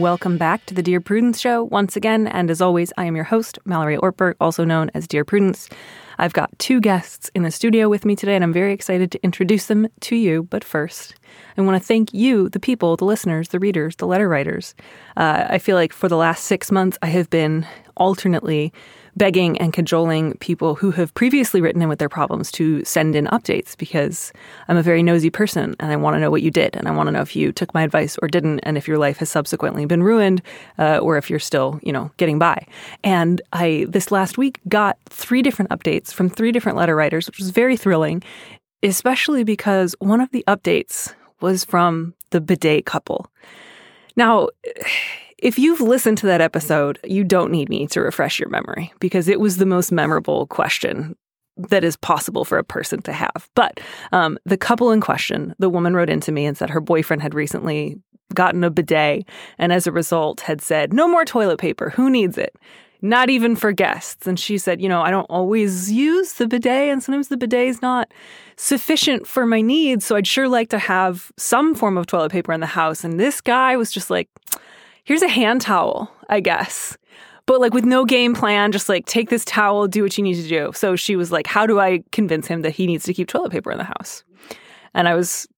[0.00, 2.26] Welcome back to the Dear Prudence Show once again.
[2.26, 5.68] And as always, I am your host, Mallory Ortberg, also known as Dear Prudence.
[6.16, 9.22] I've got two guests in the studio with me today, and I'm very excited to
[9.22, 10.44] introduce them to you.
[10.44, 11.16] But first,
[11.58, 14.74] I want to thank you, the people, the listeners, the readers, the letter writers.
[15.18, 17.66] Uh, I feel like for the last six months, I have been
[17.98, 18.72] alternately
[19.20, 23.26] begging and cajoling people who have previously written in with their problems to send in
[23.26, 24.32] updates because
[24.66, 26.90] I'm a very nosy person and I want to know what you did and I
[26.92, 29.28] want to know if you took my advice or didn't and if your life has
[29.28, 30.40] subsequently been ruined
[30.78, 32.66] uh, or if you're still, you know, getting by.
[33.04, 37.38] And I this last week got three different updates from three different letter writers, which
[37.38, 38.22] was very thrilling,
[38.82, 43.26] especially because one of the updates was from the bidet couple.
[44.16, 44.48] Now,
[45.42, 49.28] if you've listened to that episode, you don't need me to refresh your memory because
[49.28, 51.16] it was the most memorable question
[51.68, 53.48] that is possible for a person to have.
[53.54, 53.80] But
[54.12, 57.34] um, the couple in question, the woman wrote into me and said her boyfriend had
[57.34, 57.96] recently
[58.34, 59.24] gotten a bidet
[59.58, 61.90] and as a result had said, No more toilet paper.
[61.90, 62.54] Who needs it?
[63.02, 64.26] Not even for guests.
[64.26, 67.68] And she said, You know, I don't always use the bidet, and sometimes the bidet
[67.68, 68.12] is not
[68.56, 70.04] sufficient for my needs.
[70.04, 73.04] So I'd sure like to have some form of toilet paper in the house.
[73.04, 74.28] And this guy was just like,
[75.10, 76.96] here's a hand towel, I guess.
[77.46, 80.36] But like with no game plan, just like take this towel, do what you need
[80.36, 80.70] to do.
[80.72, 83.50] So she was like, How do I convince him that he needs to keep toilet
[83.50, 84.22] paper in the house?
[84.94, 85.48] And I was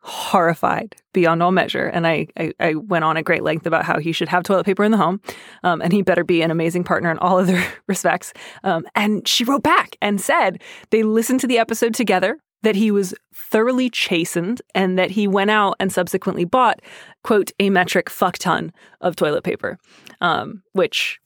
[0.00, 1.84] horrified beyond all measure.
[1.84, 4.64] And I, I, I, went on at great length about how he should have toilet
[4.64, 5.20] paper in the home
[5.64, 8.32] um, and he better be an amazing partner in all other respects.
[8.64, 12.90] Um, and she wrote back and said they listened to the episode together that he
[12.90, 16.80] was thoroughly chastened and that he went out and subsequently bought,
[17.22, 19.78] quote, a metric fuck ton of toilet paper,
[20.20, 21.20] um, which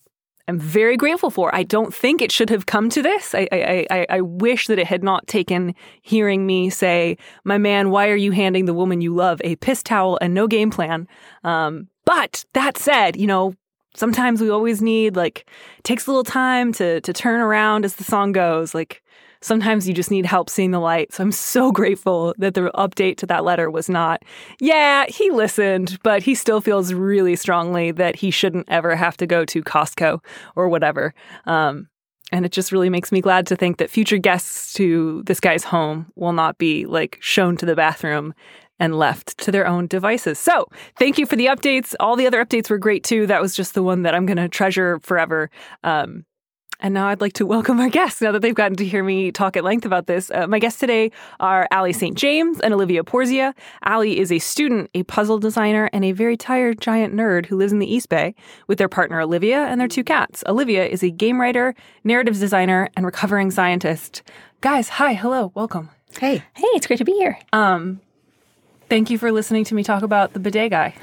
[0.48, 1.54] I'm very grateful for.
[1.54, 3.34] I don't think it should have come to this.
[3.34, 7.90] I, I, I, I, wish that it had not taken hearing me say, my man,
[7.90, 11.06] why are you handing the woman you love a piss towel and no game plan?
[11.44, 13.54] Um, but that said, you know,
[13.94, 15.48] sometimes we always need like,
[15.84, 18.74] takes a little time to, to turn around as the song goes.
[18.74, 19.01] Like,
[19.42, 21.12] sometimes you just need help seeing the light.
[21.12, 24.22] So I'm so grateful that the update to that letter was not,
[24.60, 29.26] yeah, he listened, but he still feels really strongly that he shouldn't ever have to
[29.26, 30.20] go to Costco
[30.56, 31.14] or whatever.
[31.46, 31.88] Um,
[32.30, 35.64] and it just really makes me glad to think that future guests to this guy's
[35.64, 38.32] home will not be like shown to the bathroom
[38.80, 40.38] and left to their own devices.
[40.38, 40.66] So,
[40.98, 41.94] thank you for the updates.
[42.00, 43.26] All the other updates were great too.
[43.26, 45.50] That was just the one that I'm going to treasure forever.
[45.84, 46.24] Um,
[46.82, 49.30] and now I'd like to welcome our guests now that they've gotten to hear me
[49.30, 50.30] talk at length about this.
[50.32, 52.18] Uh, my guests today are Allie St.
[52.18, 53.54] James and Olivia Porzia.
[53.84, 57.72] Allie is a student, a puzzle designer, and a very tired giant nerd who lives
[57.72, 58.34] in the East Bay
[58.66, 60.42] with their partner Olivia and their two cats.
[60.46, 64.22] Olivia is a game writer, narratives designer, and recovering scientist.
[64.60, 65.88] Guys, hi, hello, welcome.
[66.18, 66.42] Hey.
[66.54, 67.38] Hey, it's great to be here.
[67.52, 68.00] Um,
[68.88, 70.94] thank you for listening to me talk about the bidet guy.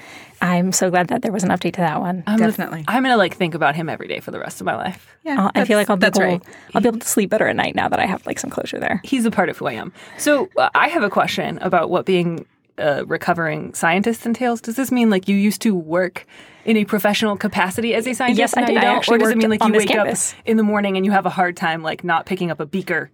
[0.42, 2.24] I'm so glad that there was an update to that one.
[2.26, 2.84] I'm Definitely.
[2.84, 5.16] Gonna, I'm gonna like think about him every day for the rest of my life.
[5.24, 6.42] Yeah, I feel like I'll be able, right.
[6.74, 8.80] I'll be able to sleep better at night now that I have like some closure
[8.80, 9.02] there.
[9.04, 9.92] He's a part of who I am.
[10.18, 12.46] So uh, I have a question about what being
[12.80, 14.62] a recovering scientist entails?
[14.62, 16.26] Does this mean like you used to work
[16.66, 18.40] in a professional capacity as a scientist?
[18.40, 18.78] Yes, I did.
[18.78, 18.98] I don't?
[18.98, 20.34] actually or does it mean like you wake campus.
[20.34, 22.66] up in the morning and you have a hard time like not picking up a
[22.66, 23.12] beaker?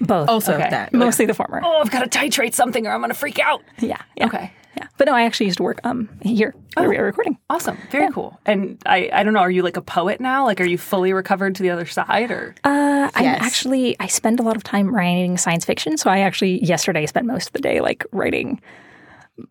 [0.00, 0.28] Both.
[0.28, 0.70] Also Okay.
[0.70, 0.92] that.
[0.92, 1.60] Mostly the former.
[1.64, 3.62] oh, I've got to titrate something or I'm going to freak out.
[3.78, 4.26] Yeah, yeah.
[4.26, 4.52] Okay.
[4.78, 4.86] Yeah.
[4.96, 7.36] But no, I actually used to work um here where we are recording.
[7.50, 7.76] Awesome.
[7.90, 8.38] Very cool.
[8.46, 10.44] And I, I don't know, are you like a poet now?
[10.46, 12.54] Like, are you fully recovered to the other side or?
[12.64, 13.38] Uh, I Yes.
[13.42, 15.96] actually I spend a lot of time writing science fiction.
[15.96, 18.60] So I actually yesterday spent most of the day like writing,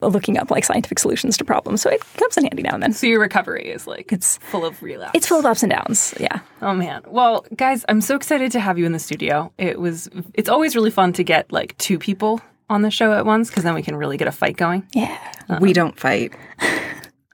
[0.02, 1.82] looking up like scientific solutions to problems.
[1.82, 2.94] So it comes in handy now and then.
[2.94, 5.12] so your recovery is like, It's- full of relapse.
[5.16, 6.14] It's full of ups and downs.
[6.20, 6.40] Yeah.
[6.62, 7.02] Oh man.
[7.08, 9.52] Well, guys, I'm so excited to have you in the studio.
[9.58, 13.26] It was it's always really fun to get like two people on the show at
[13.26, 14.86] once because then we can really get a fight going.
[14.94, 15.18] Yeah.
[15.60, 16.34] we don't fight.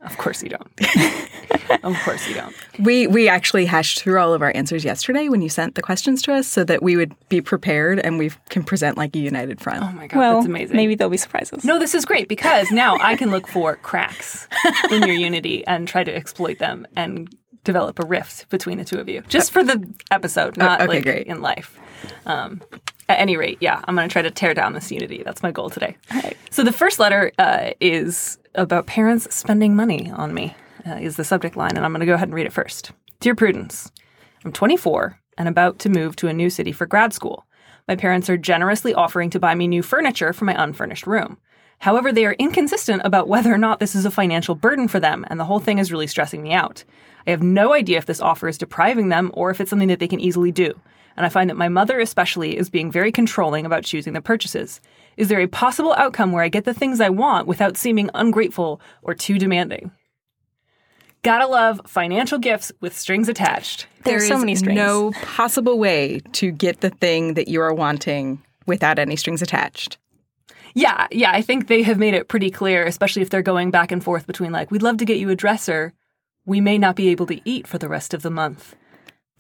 [0.06, 0.70] Of course you don't.
[1.86, 2.54] of course you don't.
[2.78, 6.22] We we actually hashed through all of our answers yesterday when you sent the questions
[6.24, 9.62] to us so that we would be prepared and we can present like a united
[9.62, 9.82] front.
[9.82, 10.76] Oh my god, Well, that's amazing.
[10.76, 11.64] maybe there'll be surprises.
[11.64, 14.46] No, this is great because now I can look for cracks
[14.92, 17.34] in your unity and try to exploit them and
[17.64, 19.22] develop a rift between the two of you.
[19.30, 21.28] Just for the episode, not okay, like great.
[21.28, 21.80] in life.
[22.26, 22.62] Um,
[23.10, 25.24] at any rate, yeah, I'm going to try to tear down this unity.
[25.24, 25.98] That's my goal today.
[26.50, 30.56] So the first letter uh, is about parents spending money on me.
[30.86, 32.92] Uh, is the subject line, and I'm going to go ahead and read it first.
[33.22, 33.90] Dear Prudence,
[34.44, 37.46] I'm 24 and about to move to a new city for grad school.
[37.88, 41.38] My parents are generously offering to buy me new furniture for my unfurnished room.
[41.80, 45.26] However, they are inconsistent about whether or not this is a financial burden for them,
[45.30, 46.84] and the whole thing is really stressing me out.
[47.26, 50.00] I have no idea if this offer is depriving them or if it's something that
[50.00, 50.80] they can easily do.
[51.16, 54.82] And I find that my mother, especially, is being very controlling about choosing the purchases.
[55.18, 58.82] Is there a possible outcome where I get the things I want without seeming ungrateful
[59.04, 59.92] or too demanding?
[61.22, 63.88] Gotta love financial gifts with strings attached.
[64.04, 64.76] There's There so many strings.
[64.76, 69.98] no possible way to get the thing that you are wanting without any strings attached.
[70.74, 73.92] Yeah, yeah, I think they have made it pretty clear, especially if they're going back
[73.92, 75.94] and forth between like, we'd love to get you a dresser.
[76.46, 78.76] We may not be able to eat for the rest of the month.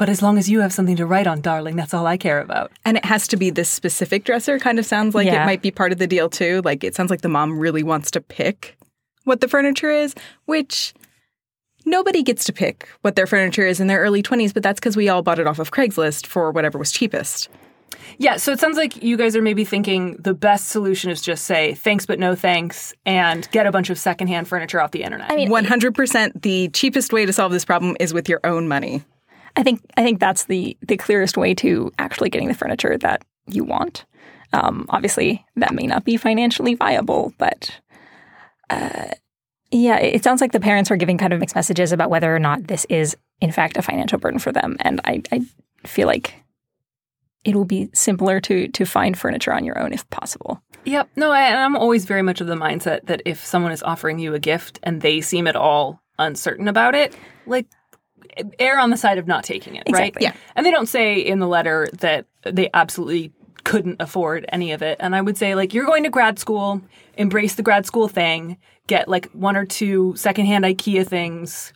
[0.03, 2.41] But as long as you have something to write on, darling, that's all I care
[2.41, 2.73] about.
[2.83, 4.59] And it has to be this specific dresser.
[4.59, 5.44] Kind of sounds like Yeah.
[5.44, 6.61] it might be part of the deal too.
[6.65, 8.75] Like it sounds like the mom really wants to pick
[9.23, 10.13] what the furniture is,
[10.44, 10.94] which
[11.85, 14.97] nobody gets to pick what their furniture is in their early 20s, but that's because
[14.97, 17.47] we all bought it off of Craigslist for whatever was cheapest.
[18.17, 21.45] Yeah, so it sounds like you guys are maybe thinking the best solution is just
[21.45, 25.31] say thanks but no thanks and get a bunch of secondhand furniture off the internet.
[25.31, 29.01] I mean, 100% the cheapest way to solve this problem is with your own money.
[29.55, 33.23] I think I think that's the the clearest way to actually getting the furniture that
[33.47, 34.05] you want.
[34.51, 37.79] Um, obviously, that may not be financially viable, but
[38.69, 39.09] uh,
[39.71, 42.39] yeah, it sounds like the parents are giving kind of mixed messages about whether or
[42.39, 44.77] not this is in fact a financial burden for them.
[44.79, 45.41] And I, I
[45.85, 46.35] feel like
[47.44, 50.61] it will be simpler to to find furniture on your own if possible.
[50.85, 51.09] Yep.
[51.15, 54.19] No, I, and I'm always very much of the mindset that if someone is offering
[54.19, 57.67] you a gift and they seem at all uncertain about it, like
[58.59, 60.15] err on the side of not taking it, right?
[60.19, 60.33] Yeah.
[60.56, 63.31] And they don't say in the letter that they absolutely
[63.63, 64.97] couldn't afford any of it.
[65.00, 66.81] And I would say like you're going to grad school,
[67.18, 68.57] embrace the grad school thing,
[68.88, 71.71] get like one or two secondhand IKEA things.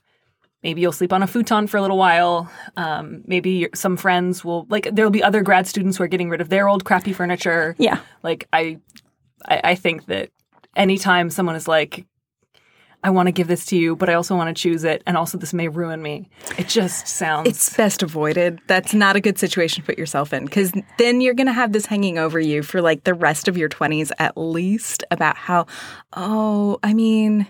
[0.63, 2.51] Maybe you'll sleep on a futon for a little while.
[2.75, 4.89] Um, maybe your- some friends will like.
[4.92, 7.75] There'll be other grad students who are getting rid of their old crappy furniture.
[7.77, 8.00] Yeah.
[8.24, 8.80] Like I,
[9.48, 10.30] I, I think that
[10.75, 12.06] anytime someone is like,
[13.04, 15.16] I want to give this to you, but I also want to choose it, and
[15.16, 16.30] also this may ruin me.
[16.58, 17.48] It just sounds.
[17.48, 18.60] It's best avoided.
[18.68, 21.74] That's not a good situation to put yourself in because then you're going to have
[21.74, 25.68] this hanging over you for like the rest of your 20s at least about how,
[26.13, 27.48] oh, I mean,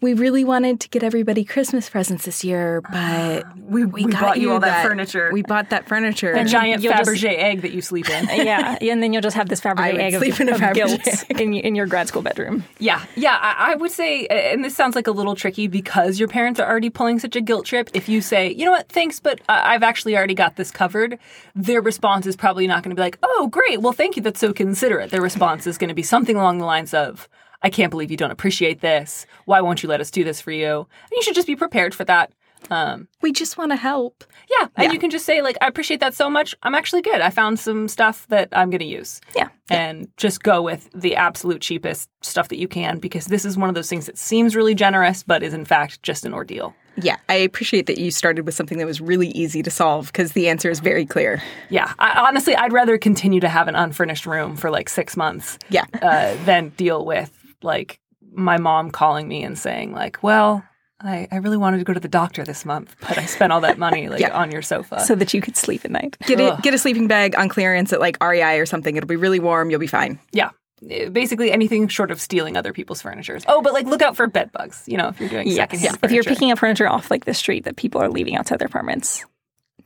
[0.00, 4.20] we really wanted to get everybody Christmas presents this year, ah, but we, we, got
[4.20, 5.30] bought you all that, furniture.
[5.32, 6.32] We bought that furniture.
[6.32, 8.24] a giant you'll just- Fabergé egg that you sleep in.
[8.46, 10.60] yeah, and then you'll just have this I Fabergé would egg of, in a of
[10.60, 12.64] Fabergé guilt in, in your grad school bedroom.
[12.78, 16.28] Yeah, yeah, I, I would say, and this sounds like a little tricky because your
[16.28, 17.90] parents are already pulling such a guilt trip.
[17.92, 21.18] If you say, you know what, thanks, but I- I've actually already got this covered,
[21.54, 24.40] their response is probably not going to be like, oh, great, well, thank you, that's
[24.40, 25.10] so considerate.
[25.10, 27.28] Their response is going to be something along the lines of,
[27.62, 29.26] I can't believe you don't appreciate this.
[29.44, 30.78] Why won't you let us do this for you?
[30.80, 32.32] And you should just be prepared for that.
[32.70, 34.22] Um, we just want to help.
[34.60, 36.54] yeah, and you can just say, like, I appreciate that so much.
[36.62, 37.22] I'm actually good.
[37.22, 39.18] I found some stuff that I'm going to use.
[39.34, 39.48] Yeah.
[39.70, 43.70] And just go with the absolute cheapest stuff that you can because this is one
[43.70, 46.74] of those things that seems really generous, but is in fact just an ordeal.
[47.00, 50.32] Yeah, I appreciate that you started with something that was really easy to solve because
[50.32, 51.42] the answer is very clear.
[51.70, 51.94] Yeah.
[51.98, 55.84] I, honestly, I'd rather continue to have an unfurnished room for like six months Yeah.
[56.02, 58.00] uh, than deal with like
[58.32, 60.64] my mom calling me and saying, like, well,
[61.00, 63.60] I, I really wanted to go to the doctor this month, but I spent all
[63.62, 64.36] that money like Yeah.
[64.38, 65.00] on your sofa.
[65.00, 66.16] so that you could sleep at night.
[66.26, 68.96] Get it, get a sleeping bag on clearance at like REI or something.
[68.96, 69.70] It'll be really warm.
[69.70, 70.18] You'll be fine.
[70.32, 70.50] yeah.
[70.88, 73.38] eh, basically anything short of stealing other people's furniture.
[73.48, 74.82] Oh, but like look out for bed bugs.
[74.86, 75.56] You know, if you're doing Yes.
[75.56, 78.58] secondhand If you're picking up furniture off like the street that people are leaving outside
[78.58, 79.24] their apartments,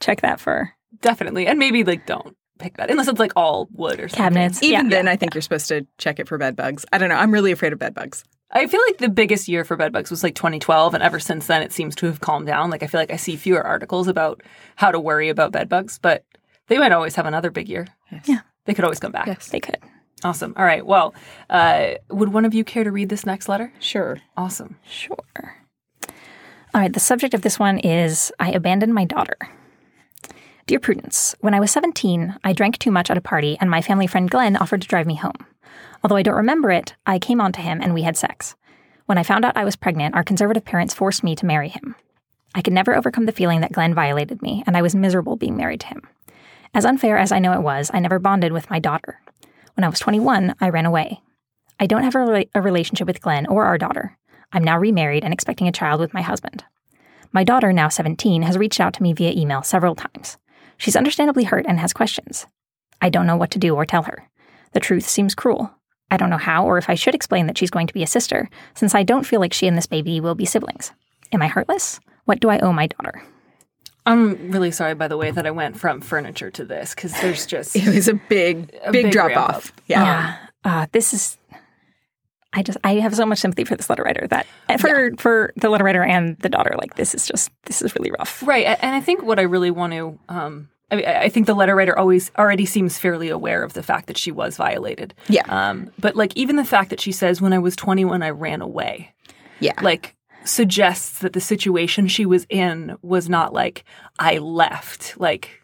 [0.01, 4.01] check that for definitely, and maybe like don't pick that unless it's like all wood
[4.01, 4.25] or something.
[4.25, 4.63] cabinets.
[4.63, 4.97] Even yeah.
[4.97, 6.85] then, I think you're supposed to check it for bed bugs.
[6.93, 7.17] I don't know.
[7.17, 8.25] I'm really afraid of bed bugs.
[8.51, 11.63] I feel like the biggest year for bedbugs was like 2012, and ever since then,
[11.63, 12.71] it seems to have calmed down.
[12.71, 14.43] Like I feel like I see fewer articles about
[14.77, 16.25] how to worry about bedbugs, but
[16.69, 17.89] they might always have another big year.
[18.27, 18.41] Yeah.
[18.65, 19.27] they could always come back.
[19.27, 19.49] Yes.
[19.49, 19.79] they could.
[20.23, 20.55] Awesome.
[20.57, 20.87] All right.
[20.87, 21.15] Well,
[21.51, 23.73] uh, would one of you care to read this next letter?
[23.81, 24.21] Sure.
[24.37, 24.77] Awesome.
[24.87, 25.17] Sure.
[26.75, 29.37] All right, the subject of this one is I abandoned my daughter.
[30.67, 33.83] Dear Prudence, when I was 17, I drank too much at a party and my
[33.83, 35.37] family friend Glenn offered to drive me home.
[36.03, 38.57] Although I don't remember it, I came on to him and we had sex.
[39.05, 41.97] When I found out I was pregnant, our conservative parents forced me to marry him.
[42.55, 45.55] I could never overcome the feeling that Glenn violated me, and I was miserable being
[45.55, 46.01] married to him.
[46.73, 49.21] As unfair as I know it was, I never bonded with my daughter.
[49.75, 51.21] When I was 21, I ran away.
[51.79, 54.17] I don't have a, rela- a relationship with Glenn or our daughter.
[54.51, 56.65] I'm now remarried and expecting a child with my husband.
[57.33, 60.39] My daughter, now 17, has reached out to me via email several times.
[60.79, 62.47] She's understandably hurt and has questions.
[63.01, 64.29] I don't know what to do or tell her.
[64.73, 65.71] The truth seems cruel.
[66.11, 68.07] I don't know how or if I should explain that she's going to be a
[68.07, 70.93] sister, since I don't feel like she and this baby will be siblings.
[71.33, 71.99] Am I heartless?
[72.25, 73.23] What do I owe my daughter?
[74.07, 77.47] I'm really sorry, by the way, that I went from furniture to this because there's
[77.47, 79.69] just It was a big, A big, big drop off.
[79.71, 79.81] up.
[79.87, 80.05] Yeah.
[80.05, 80.37] Yeah.
[80.65, 81.39] Uh, this is.
[82.55, 84.47] I just I have so much sympathy for this letter writer that
[84.81, 88.11] for for the letter writer and the daughter like this is just this is really
[88.13, 88.43] rough.
[88.47, 88.65] right.
[88.81, 91.55] And I think what I really want to, um, I, mean, I I think the
[91.55, 95.13] letter writer always already seems fairly aware of the fact that she was violated.
[95.29, 95.43] Yeah.
[95.49, 98.63] Um, but like even the fact that she says, "When I was 21, I ran
[98.63, 99.13] away,"
[99.61, 99.79] Yeah.
[99.83, 103.85] like suggests that the situation she was in was not like
[104.19, 105.63] I left, like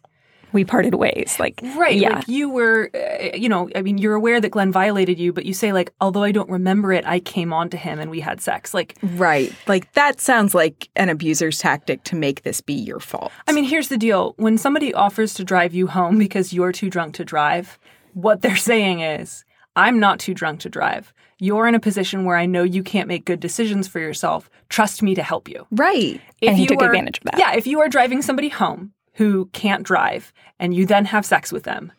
[0.53, 1.97] We parted ways like Right.
[1.97, 5.33] yeah Like you were, uh, you know, I mean, you're aware that Glenn violated you,
[5.33, 8.11] but you say, like, although I don't remember it, I came on to him and
[8.11, 8.73] we had sex.
[8.75, 9.53] Like, right.
[9.67, 13.33] Like that sounds like an abuser's tactic to make this be your fault.
[13.49, 16.91] I mean, here's the deal when somebody offers to drive you home because you're too
[16.91, 17.79] drunk to drive,
[18.15, 19.45] what they're saying is,
[19.77, 21.13] I'm not too drunk to drive.
[21.39, 24.51] You're in a position where I know you can't make good decisions for yourself.
[24.69, 25.67] Trust me to help you.
[25.71, 26.21] right.
[26.43, 27.39] If And he you took are- advantage of that.
[27.39, 31.53] Yeah, if you are driving somebody home who can't drive and you then have sex
[31.53, 31.93] with them,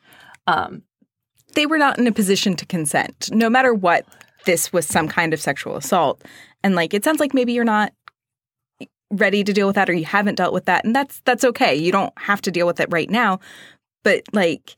[0.48, 0.84] um,
[1.54, 4.06] They were not in a position to consent, no matter what.
[4.46, 6.24] This was some kind of sexual assault,
[6.64, 7.94] and like it sounds like maybe you're not
[9.12, 11.76] ready to deal with that, or you haven't dealt with that, and that's that's okay.
[11.76, 13.40] You don't have to deal with it right now,
[14.04, 14.76] but like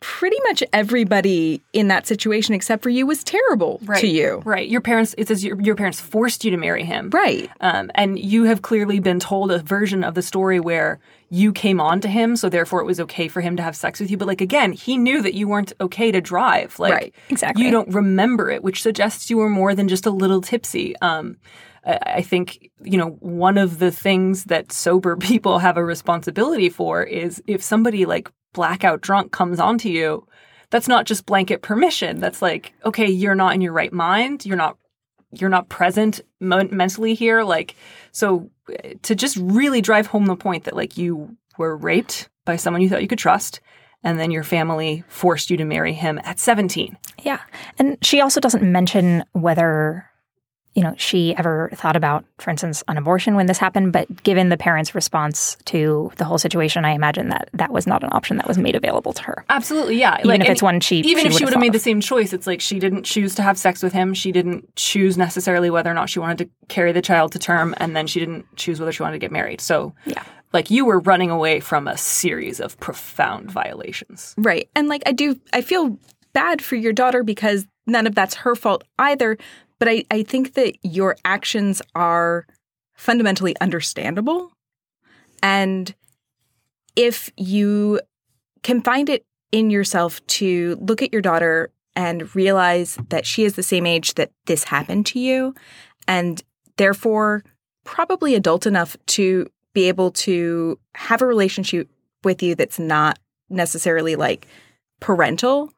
[0.00, 4.42] pretty much everybody in that situation except for you was terrible to you.
[4.44, 4.68] Right.
[4.68, 7.10] Your parents, it says your, your parents forced you to marry him.
[7.10, 7.50] Right.
[7.60, 11.00] Um, and you have clearly been told a version of the story where
[11.30, 13.98] you came on to him, so therefore it was okay for him to have sex
[13.98, 14.16] with you.
[14.16, 16.78] But like again, he knew that you weren't okay to drive.
[16.78, 17.14] Like Right.
[17.30, 17.64] Exactly.
[17.64, 20.94] you don't remember it, which suggests you were more than just a little tipsy.
[21.00, 21.38] Um,
[21.86, 27.02] I think you know one of the things that sober people have a responsibility for
[27.02, 30.26] is if somebody like blackout drunk comes onto you,
[30.70, 32.20] that's not just blanket permission.
[32.20, 34.44] That's like okay, you're not in your right mind.
[34.44, 34.76] You're not
[35.32, 37.74] you're not present mentally here like
[38.12, 42.56] so uh, to just really drive home the point that like you were raped by
[42.56, 43.60] someone you thought you could trust
[44.04, 47.40] and then your family forced you to marry him at 17 Yeah.
[47.78, 50.08] And she also doesn't mention whether,
[50.76, 53.92] you know, she ever thought about, for instance, an abortion when this happened.
[53.92, 58.04] But given the parents' response to the whole situation, I imagine that that was not
[58.04, 59.44] an option that was made available to her.
[59.48, 61.78] absolutely yeah Even if it's one she- even she if she would've made thought the
[61.78, 65.16] same choice it's like she didn't choose to have sex with him she didn't choose
[65.16, 68.20] necessarily whether or not she wanted to carry the child to term and then she
[68.20, 70.22] didn't choose whether she wanted to get married so Yeah.
[70.52, 74.68] like you were running away from a series of profound violations Right.
[74.76, 75.98] And like I do I feel
[76.34, 79.38] bad for your daughter because none of that's her fault either.
[79.78, 82.46] But I, I think that your actions are
[82.94, 84.52] fundamentally understandable.
[85.42, 85.94] And
[86.94, 88.00] if you
[88.62, 93.54] can find it in yourself to look at your daughter and realize that she is
[93.54, 95.54] the same age that this happened to you,
[96.08, 96.42] and
[96.76, 97.44] therefore
[97.84, 101.88] probably adult enough to be able to have a relationship
[102.24, 103.18] with you that's not
[103.48, 104.46] necessarily like
[105.00, 105.70] parental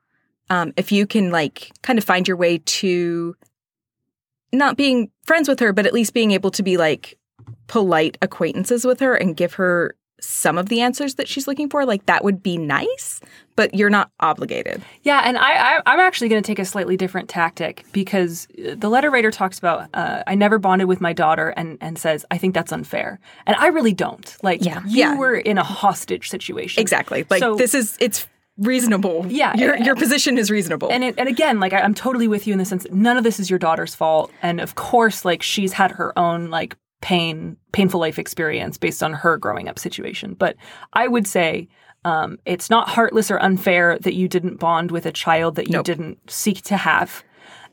[0.51, 3.37] um, if you can like kind of find your way to
[4.53, 7.19] not being friends with her but at least being able to be like
[7.67, 11.85] polite acquaintances with her and give her some of the answers that she's looking for
[11.85, 13.21] like that would be nice
[13.55, 16.97] but you're not obligated Yeah, and I, I I'm actually going to take a slightly
[16.97, 21.13] different tactic because uh, the letter writer talks about uh, I never bonded with my
[21.13, 24.37] daughter and and says I think that's unfair, and I really don't.
[24.43, 24.83] Like Yeah.
[24.87, 25.17] you Yeah.
[25.17, 26.81] were in a hostage situation.
[26.81, 28.27] exactly like So- this is it's
[28.59, 29.25] reasonable.
[29.29, 30.91] Yeah, your your position is reasonable.
[30.91, 33.17] And it, and again, like I, I'm totally with you in the sense that none
[33.17, 36.77] of this is your daughter's fault, and of course, like she's had her own like
[37.01, 40.35] pain, painful life experience based on her growing up situation.
[40.35, 40.57] But
[40.93, 41.69] I would say
[42.05, 45.75] um, it's not heartless or unfair that you didn't bond with a child that you
[45.75, 45.87] Nope.
[45.87, 47.23] didn't seek to have.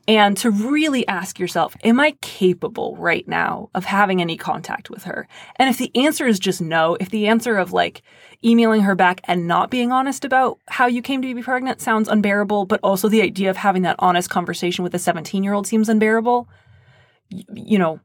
[0.08, 5.04] And to really ask yourself, am I capable right now of having any contact with
[5.06, 5.28] her?
[5.56, 8.04] And if the answer is just no, if the answer of like
[8.44, 12.08] emailing her back and not being honest about how you came to be pregnant sounds
[12.08, 15.66] unbearable, but also the idea of having that honest conversation with a 17 year old
[15.66, 16.48] seems unbearable,
[17.30, 18.00] you know,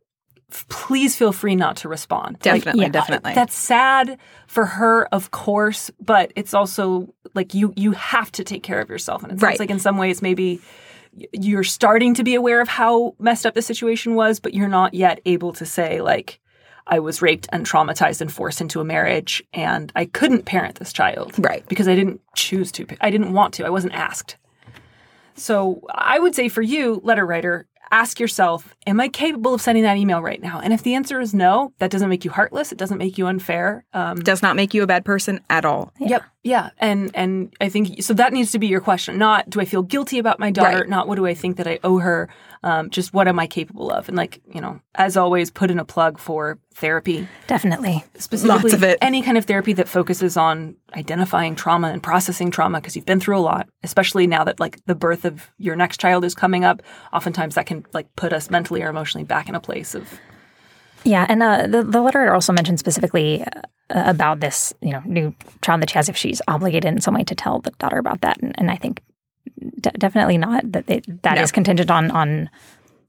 [0.50, 2.36] f- please feel free not to respond.
[2.36, 3.34] Like, Definitely, definitely.
[3.34, 8.62] That's sad for her, of course, but it's also like you you have to take
[8.62, 9.22] care of yourself.
[9.22, 9.60] And it sounds Right.
[9.60, 10.60] like in some ways maybe
[11.32, 14.94] you're starting to be aware of how messed up the situation was, but you're not
[14.94, 16.40] yet able to say like
[16.86, 20.92] I was raped and traumatized and forced into a marriage and I couldn't parent this
[20.92, 21.34] child.
[21.38, 21.66] Right.
[21.68, 22.86] Because I didn't choose to.
[23.00, 23.64] I didn't want to.
[23.64, 24.36] I wasn't asked.
[25.34, 29.84] So I would say for you, letter writer, ask yourself, am I capable of sending
[29.84, 30.60] that email right now?
[30.60, 32.72] And if the answer is no, that doesn't make you heartless.
[32.72, 33.84] It doesn't make you unfair.
[33.92, 35.92] Um, does not make you a bad person at all.
[35.98, 36.22] Yep.
[36.42, 36.70] Yeah.
[36.78, 39.18] And and I think so that needs to be your question.
[39.18, 40.78] Not do I feel guilty about my daughter?
[40.78, 40.88] Right.
[40.88, 42.30] Not what do I think that I owe her?
[42.62, 44.08] Um, just what am I capable of?
[44.08, 47.28] And like, you know, as always, put in a plug for therapy.
[47.46, 48.04] Definitely.
[48.16, 48.98] Specifically Lots of it.
[49.02, 53.20] any kind of therapy that focuses on identifying trauma and processing trauma because you've been
[53.20, 56.64] through a lot, especially now that like the birth of your next child is coming
[56.64, 56.82] up.
[57.12, 60.18] Oftentimes that can like put us mentally or emotionally back in a place of
[61.04, 63.54] Yeah, and uh, the the letter also mentioned specifically uh,
[64.06, 66.08] about this, you know, new child that she has.
[66.08, 68.76] If she's obligated in some way to tell the daughter about that, and, and I
[68.76, 69.02] think
[69.80, 70.70] de- definitely not.
[70.72, 71.54] That they, that is No.
[71.54, 72.50] contingent on on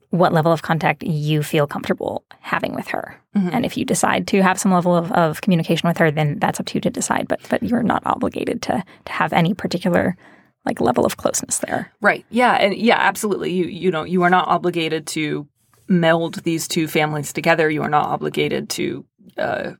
[0.09, 3.17] what level of contact you feel comfortable having with her.
[3.33, 6.59] And if you decide to have some level of, of communication with her, then that's
[6.59, 7.29] up to you to decide.
[7.29, 10.17] But but you're not obligated to to have any particular
[10.65, 11.91] like level of closeness there.
[12.01, 12.25] Right.
[12.29, 12.53] Yeah.
[12.53, 13.53] And yeah, absolutely.
[13.53, 15.47] You you know, you are not obligated to
[15.91, 17.69] meld these two families together.
[17.69, 19.05] You are not obligated to
[19.37, 19.71] uh,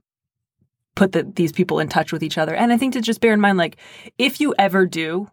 [0.96, 2.54] put the, these people in touch with each other.
[2.54, 3.78] And I think to just bear in mind, like,
[4.18, 5.32] if you ever do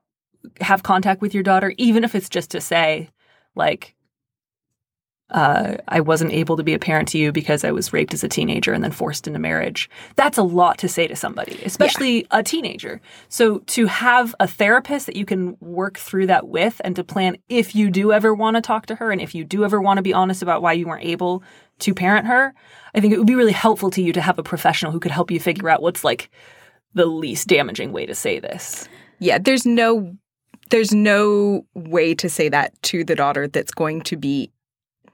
[0.60, 3.10] have contact with your daughter, even if it's just to say,
[3.54, 3.94] like,
[5.30, 8.24] uh, I wasn't able to be a parent to you because I was raped as
[8.24, 9.90] a teenager and then forced into marriage.
[10.16, 13.00] That's a lot to say to somebody, especially a teenager.
[13.28, 17.36] So to have a therapist that you can work through that with and to plan
[17.48, 19.98] if you do ever want to talk to her and if you do ever want
[19.98, 21.42] to be honest about why you weren't able
[21.80, 22.54] to parent her,
[22.94, 25.12] I think it would be really helpful to you to have a professional who could
[25.12, 26.30] help you figure out what's like
[26.94, 28.88] the least damaging way to say this.
[29.18, 30.16] Yeah, there's no
[30.70, 34.50] there's no way to say that to the daughter that's going to be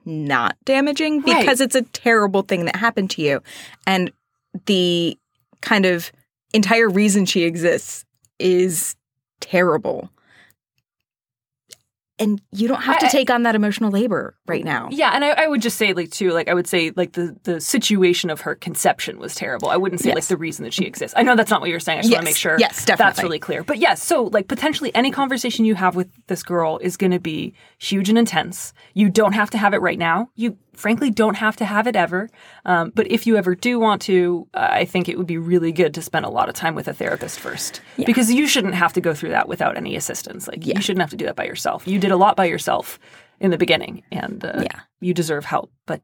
[0.05, 1.41] not damaging Right.
[1.41, 3.43] because it's a terrible thing that happened to you.
[3.87, 4.11] And
[4.67, 5.19] the
[5.61, 6.13] kind of
[6.53, 8.05] entire reason she exists
[8.39, 8.95] is
[9.41, 10.11] terrible.
[12.19, 14.89] And you don't have to take on that emotional labor right now.
[14.91, 17.37] Yeah, and I, I would just say like too, like I would say like the
[17.45, 19.71] the situation of her conception was terrible.
[19.71, 21.15] I wouldn't say like the reason that she exists.
[21.17, 22.01] I know that's not what you're saying.
[22.01, 23.63] I just want to make sure Yes, that's really clear.
[23.65, 27.21] But yes, so like potentially any conversation you have with this girl is going to
[27.21, 28.73] be huge and intense.
[28.93, 30.29] You don't have to have it right now.
[30.35, 32.29] You frankly don't have to have it ever.
[32.65, 35.73] Um, but if you ever do want to, uh, I think it would be really
[35.73, 38.93] good to spend a lot of time with a therapist first, because you shouldn't have
[38.95, 40.49] to go through that without any assistance.
[40.49, 41.87] Like you shouldn't have to do that by yourself.
[41.87, 42.99] You did a lot by yourself
[43.45, 44.81] in the beginning, and uh, Yeah.
[45.01, 45.71] you deserve help.
[45.87, 46.01] But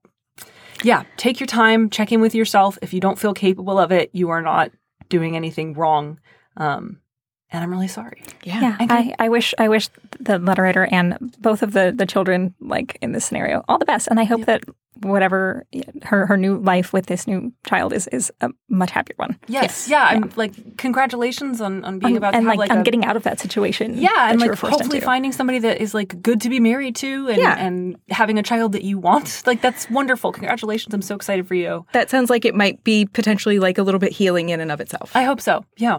[0.85, 2.79] yeah, take your time, check in with yourself.
[2.83, 4.71] If you don't feel capable of it, you are not
[5.09, 6.21] doing anything wrong.
[6.57, 7.00] Um,
[7.53, 8.23] and I'm really sorry.
[8.45, 12.55] Yeah, I, I wish I wish the letter writer and both of the the children
[12.61, 14.63] like in this scenario all the best, and I hope that
[15.03, 15.65] whatever
[16.03, 19.39] her her new life with this new child is is a much happier one.
[19.49, 20.05] Yes, yeah.
[20.05, 22.83] I'm like congratulations on on being On- about to and have like, like on a,
[22.83, 23.97] getting out of that situation.
[23.97, 25.01] yeah, that and like hopefully into.
[25.07, 27.57] finding somebody that is like good to be married to, and Yeah.
[27.59, 29.43] and having a child that you want.
[29.51, 30.33] Like that's wonderful.
[30.33, 30.93] Congratulations!
[30.95, 31.85] I'm so excited for you.
[31.93, 34.81] That sounds like it might be potentially like a little bit healing in and of
[34.81, 35.11] itself.
[35.17, 35.65] I hope so.
[35.77, 35.99] Yeah.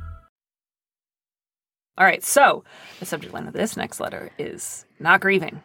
[2.01, 2.63] All right, so
[2.99, 5.61] the subject line of this next letter is not grieving.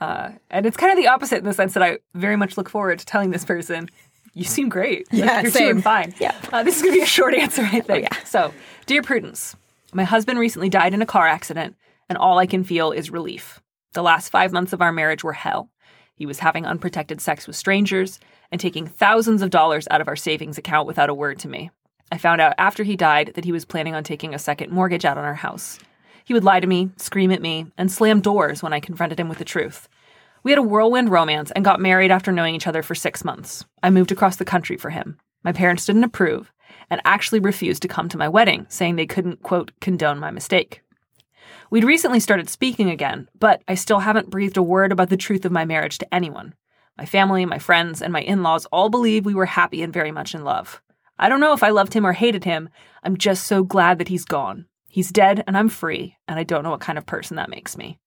[0.00, 2.70] Uh, and it's kind of the opposite in the sense that I very much look
[2.70, 3.90] forward to telling this person,
[4.32, 5.12] you seem great.
[5.12, 5.72] Like, you're same.
[5.72, 6.14] doing fine.
[6.18, 6.34] Yeah.
[6.50, 8.08] Uh, this is going to be a short answer, I think.
[8.24, 8.54] So,
[8.86, 9.56] dear Prudence,
[9.92, 11.76] My husband recently died in a car accident,
[12.08, 13.60] and all I can feel is relief.
[13.92, 15.68] The last five months of our marriage were hell.
[16.14, 18.20] He was having unprotected sex with strangers
[18.50, 21.70] and taking thousands of dollars out of our savings account without a word to me.
[22.14, 25.04] I found out after he died that he was planning on taking a second mortgage
[25.04, 25.80] out on our house.
[26.24, 29.28] He would lie to me, scream at me, and slam doors when I confronted him
[29.28, 29.88] with the truth.
[30.44, 33.64] We had a whirlwind romance and got married after knowing each other for six months.
[33.82, 35.18] I moved across the country for him.
[35.42, 36.52] My parents didn't approve
[36.88, 40.82] and actually refused to come to my wedding, saying they couldn't, quote, condone my mistake.
[41.68, 45.44] We'd recently started speaking again, but I still haven't breathed a word about the truth
[45.44, 46.54] of my marriage to anyone.
[46.96, 50.12] My family, my friends, and my in laws all believe we were happy and very
[50.12, 50.80] much in love.
[51.18, 52.68] I don't know if I loved him or hated him.
[53.02, 54.66] I'm just so glad that he's gone.
[54.88, 57.76] He's dead and I'm free, and I don't know what kind of person that makes
[57.76, 57.98] me.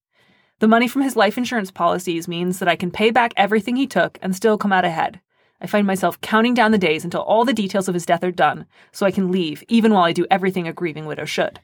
[0.59, 3.87] The money from his life insurance policies means that I can pay back everything he
[3.87, 5.21] took and still come out ahead.
[5.61, 8.31] I find myself counting down the days until all the details of his death are
[8.31, 11.59] done, so I can leave, even while I do everything a grieving widow should.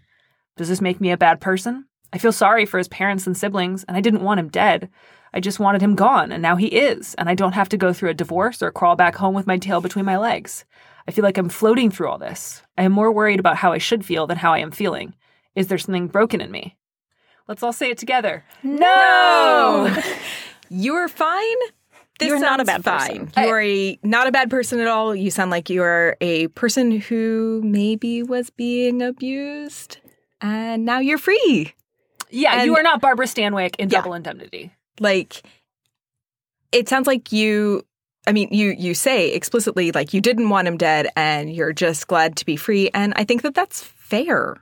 [0.58, 1.86] Does this make me a bad person?
[2.12, 4.90] I feel sorry for his parents and siblings, and I didn't want him dead.
[5.34, 7.92] I just wanted him gone, and now he is, and I don't have to go
[7.94, 10.66] through a divorce or crawl back home with my tail between my legs.
[11.08, 12.62] I feel like I'm floating through all this.
[12.78, 15.14] I am more worried about how I should feel than how I am feeling.
[15.56, 16.78] Is there something broken in me?
[17.48, 18.44] Let's all say it together.
[18.64, 19.96] No!
[20.70, 21.58] You're fine.
[22.20, 23.32] This You're not a sounds bad person.
[23.36, 25.16] You're a, not a bad person at all.
[25.16, 29.98] You sound like you're a person who maybe was being abused,
[30.40, 31.74] and now you're free.
[32.30, 34.00] yeah, you are not Barbara Stanwyck in Yeah.
[34.00, 34.72] Double Indemnity.
[35.00, 35.42] Like,
[36.72, 37.84] it sounds like you.
[38.26, 42.08] I mean, you you say explicitly like you didn't want him dead, and you're just
[42.08, 42.90] glad to be free.
[42.94, 44.58] And I think that that's fair.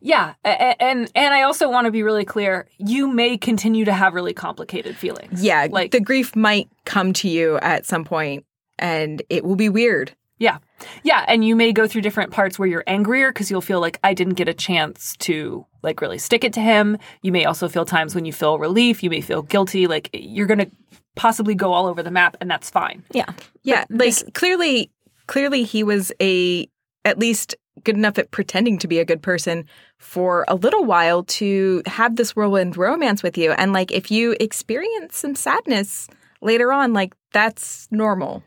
[0.00, 2.68] Yeah, a- a- and and I also want to be really clear.
[2.78, 5.42] You may continue to have really complicated feelings.
[5.42, 8.44] Yeah, like the grief might come to you at some point,
[8.78, 10.12] and it will be weird.
[10.38, 10.58] Yeah.
[11.04, 11.24] Yeah.
[11.28, 14.14] And you may go through different parts where you're angrier because you'll feel like I
[14.14, 16.98] didn't get a chance to like really stick it to him.
[17.22, 19.02] You may also feel times when you feel relief.
[19.04, 19.86] You may feel guilty.
[19.86, 20.70] Like you're going to
[21.14, 23.02] possibly go all over the map and that's fine.
[23.12, 23.32] Yeah.
[23.62, 24.90] Yeah, like clearly,
[25.26, 26.68] clearly he was a
[27.04, 29.66] at least good enough at pretending to be a good person
[29.98, 33.52] for a little while to have this whirlwind romance with you.
[33.52, 36.08] And like, if you experience some sadness
[36.40, 38.42] later on, like that's normal.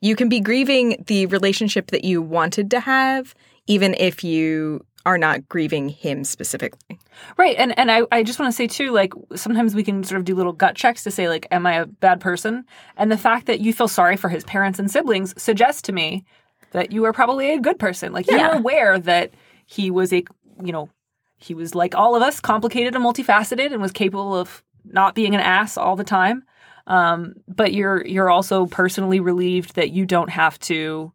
[0.00, 3.34] You can be grieving the relationship that you wanted to have,
[3.66, 6.98] even if you are not grieving him specifically.
[7.36, 7.56] Right.
[7.56, 10.24] And and I, I just want to say too, like sometimes we can sort of
[10.24, 12.64] do little gut checks to say, like, am I a bad person?
[12.96, 16.24] And the fact that you feel sorry for his parents and siblings suggests to me
[16.72, 18.12] that you are probably a good person.
[18.12, 19.32] Like you're aware that
[19.66, 20.24] he was a
[20.62, 20.90] you know,
[21.38, 25.34] he was like all of us, complicated and multifaceted and was capable of not being
[25.34, 26.44] an ass all the time.
[26.86, 31.12] Um, but you're you're also personally relieved that you don't have to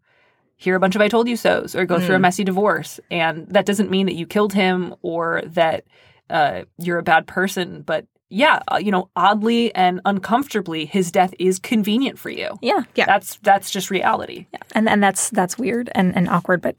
[0.58, 3.00] hear a bunch of I told you so's or go through a messy divorce.
[3.12, 5.86] And that doesn't mean that you killed him or that
[6.30, 7.82] uh, you're a bad person.
[7.82, 12.58] But yeah, uh, you know, oddly and uncomfortably, his death is convenient for you.
[12.62, 12.84] Yeah.
[12.96, 13.06] Yeah.
[13.06, 14.48] That's that's just reality.
[14.52, 14.60] Yeah.
[14.74, 16.76] And and that's that's weird and, and awkward, but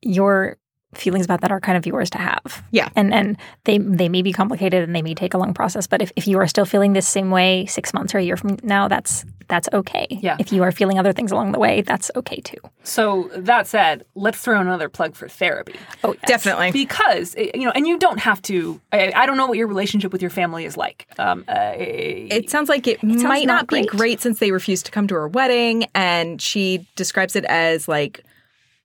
[0.00, 0.56] your
[0.98, 2.64] feelings about that are kind of yours to have.
[2.70, 2.88] Yeah.
[2.96, 6.02] And and they they may be complicated and they may take a long process, but
[6.02, 8.58] if, if you are still feeling this same way six months or a year from
[8.62, 10.06] now, that's that's okay.
[10.10, 10.36] Yeah.
[10.38, 12.56] If you are feeling other things along the way, that's okay too.
[12.82, 15.74] So that said, let's throw another plug for therapy.
[16.02, 16.22] Oh yes.
[16.26, 16.72] Definitely.
[16.72, 18.80] Because eh, you know, and you don't have to.
[18.92, 21.06] I, I don't know what your relationship with your family is like.
[21.18, 23.90] Um, uh, It sounds like it, sounds might not, not be great.
[23.90, 28.24] great since they refused to come to her wedding, and she describes it as like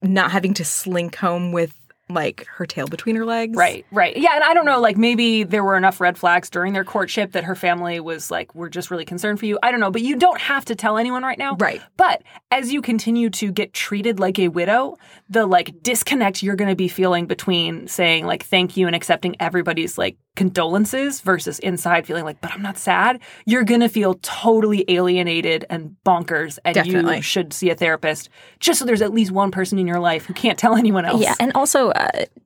[0.01, 1.75] not having to slink home with
[2.09, 3.55] like her tail between her legs.
[3.55, 4.17] Right, right.
[4.17, 7.33] Yeah, and I don't know, like maybe there were enough red flags during their courtship
[7.33, 9.59] that her family was like, we're just really concerned for you.
[9.61, 11.55] I don't know, but you don't have to tell anyone right now.
[11.59, 11.81] Right.
[11.97, 14.97] But as you continue to get treated like a widow,
[15.29, 19.35] the like disconnect you're going to be feeling between saying like thank you and accepting
[19.39, 24.15] everybody's like condolences versus inside feeling like, but I'm not sad, you're going to feel
[24.21, 26.57] totally alienated and bonkers.
[26.63, 27.17] And Definitely.
[27.17, 30.25] you should see a therapist just so there's at least one person in your life
[30.25, 31.21] who can't tell anyone else.
[31.21, 31.91] Yeah, and also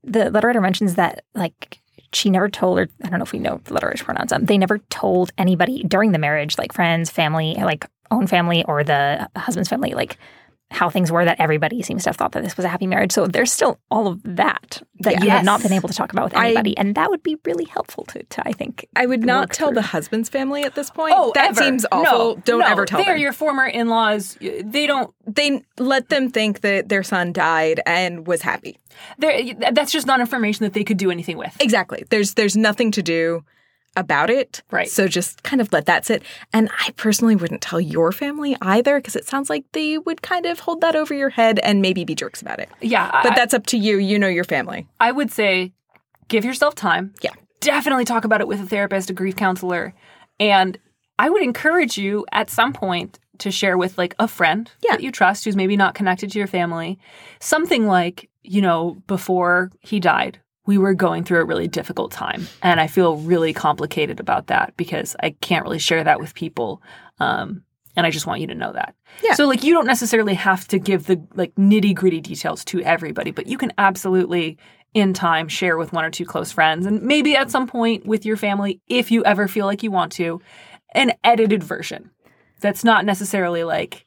[0.04, 1.80] the letter writer mentions that like
[2.13, 4.32] she never told, or I don't know if we know the letter writer's pronouns.
[4.32, 8.84] Um, they never told anybody during the marriage, like friends, family, like own family, or
[8.84, 10.18] the husband's family, like
[10.73, 11.23] how things were.
[11.23, 13.12] That everybody seems to have thought that this was a happy marriage.
[13.12, 16.25] So there's still all of that that you have not been able to talk about
[16.25, 18.88] with I- anybody, and that would be really helpful to, to I think.
[18.95, 19.75] I would not tell through.
[19.75, 21.13] the husband's family at this point.
[21.15, 21.62] Oh, that ever.
[21.62, 22.36] seems awful.
[22.36, 23.21] No, Don't no, ever tell They are them.
[23.21, 24.38] your former in-laws.
[24.41, 25.13] They don't.
[25.27, 28.79] they let them think that their son died and was happy.
[29.17, 31.55] They're, that's just not information that they could do anything with.
[31.59, 32.03] Exactly.
[32.09, 33.43] There's there's nothing to do.
[33.95, 34.62] About it.
[34.71, 34.89] Right.
[34.89, 36.23] So just kind of let that sit.
[36.51, 40.45] And I personally wouldn't tell your family either because it sounds like they would kind
[40.45, 42.69] of hold that over your head and maybe be jerks about it.
[42.82, 43.10] Yeah.
[43.23, 43.97] But I- that's up to you.
[43.97, 44.88] You know your family.
[44.99, 45.73] I would say
[46.27, 47.13] give yourself time.
[47.21, 47.32] Yeah.
[47.60, 49.93] Definitely talk about it with a therapist, a grief counselor.
[50.39, 50.77] And
[51.19, 54.93] I would encourage you at some point to share with like a friend Yeah.
[54.93, 56.97] that you trust who's maybe not connected to your family.
[57.39, 62.47] Something like, you know, before he died, we were going through a really difficult time.
[62.62, 66.82] And I feel really complicated about that because I can't really share that with people.
[67.19, 67.63] Um,
[67.95, 68.95] and I just want you to know that.
[69.23, 69.34] Yeah.
[69.34, 73.32] So like you don't necessarily have to give the like nitty gritty details to everybody,
[73.32, 74.58] but you can absolutely
[74.93, 78.26] in time share with one or two close friends and maybe at some point with
[78.26, 80.39] your family if you ever feel like you want to
[80.93, 82.12] an edited version
[82.60, 84.06] that's not necessarily like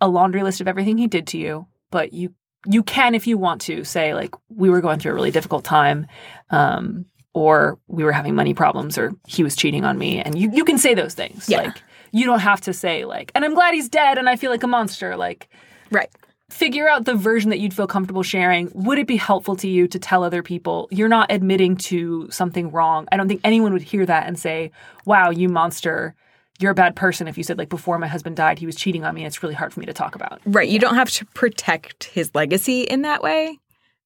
[0.00, 2.34] a laundry list of everything he did to you but you
[2.66, 5.64] you can if you want to say like we were going through a really difficult
[5.64, 6.06] time
[6.50, 10.50] um or we were having money problems or he was cheating on me and you
[10.52, 11.62] you can say those things Yeah.
[11.62, 14.50] like you don't have to say like and i'm glad he's dead and i feel
[14.50, 15.48] like a monster like
[15.90, 16.08] Right.
[16.50, 18.70] figure out the version that you'd feel comfortable sharing.
[18.74, 22.70] Would it be helpful to you to tell other people you're not admitting to something
[22.70, 23.06] wrong?
[23.12, 24.70] I don't think anyone would hear that and say,
[25.04, 26.14] "Wow, you monster."
[26.62, 29.04] You're a bad person if you said like before my husband died he was cheating
[29.04, 30.40] on me and it's really hard for me to talk about.
[30.46, 30.68] Right.
[30.68, 33.58] You don't have to protect his legacy in that way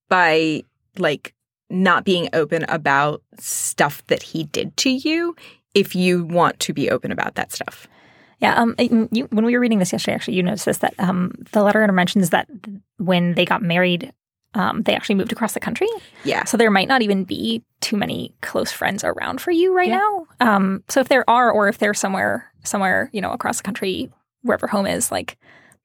[0.08, 0.62] by
[0.98, 1.34] like
[1.68, 5.36] not being open about stuff that he did to you
[5.74, 7.86] if you want to be open about that stuff.
[8.38, 11.32] Yeah, um, you, when we were reading this yesterday, actually, you noticed this that um,
[11.52, 12.48] the letter mentions that
[12.98, 14.12] when they got married,
[14.56, 15.88] um, they actually moved across the country.
[16.24, 16.44] Yeah.
[16.44, 19.98] So there might not even be too many close friends around for you right Yeah.
[19.98, 20.26] now.
[20.40, 24.10] Um, so if there are, or if they're somewhere, somewhere, you know, across the country,
[24.42, 25.36] wherever home is, like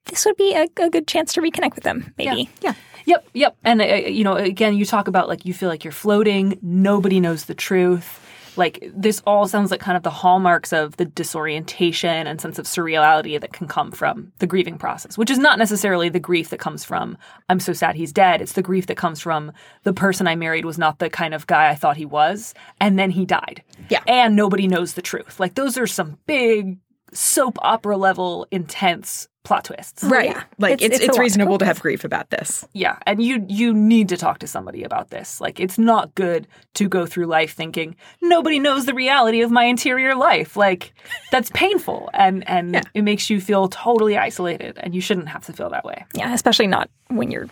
[0.06, 2.14] this would be a, a good chance to reconnect with them.
[2.18, 2.50] Maybe.
[2.62, 2.74] Yeah.
[3.06, 3.58] Yep, yep.
[3.64, 7.20] And uh, you know, again, you talk about like you feel like you're floating, nobody
[7.20, 8.20] knows the truth.
[8.58, 12.66] Like this all sounds like kind of the hallmarks of the disorientation and sense of
[12.66, 16.60] surreality that can come from the grieving process, which is not necessarily the grief that
[16.60, 17.18] comes from
[17.50, 18.42] I'm so sad he's dead.
[18.42, 19.52] It's the grief that comes from
[19.84, 22.98] the person I married was not the kind of guy I thought he was, and
[23.00, 23.64] then he died.
[23.90, 24.04] Yeah.
[24.08, 25.40] And nobody knows the truth.
[25.40, 26.78] Like those are some big
[27.14, 30.04] soap opera level intense plot twists.
[30.04, 30.30] Right.
[30.30, 30.44] yeah.
[30.60, 32.64] Like It's- it's it's it's, lot to reasonable to have grief about this.
[32.74, 35.42] Yeah, and you you need to talk to somebody about this.
[35.42, 39.64] Like it's not good to go through life thinking nobody knows the reality of my
[39.66, 40.56] interior life.
[40.56, 40.94] Like
[41.32, 45.54] that's painful and and it makes you feel totally isolated and you shouldn't have to
[45.54, 46.06] feel that way.
[46.14, 47.48] Yeah, especially not when you're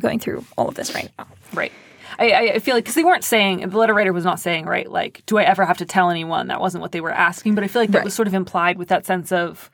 [0.00, 1.26] going through all of this right now.
[1.52, 1.72] Right.
[2.18, 4.66] I, I- I feel like because they weren't saying the letter writer was not saying
[4.66, 7.54] right like do I ever have to tell anyone that wasn't what they were asking
[7.54, 8.04] but I feel like that Right.
[8.04, 9.70] was sort of implied with that sense of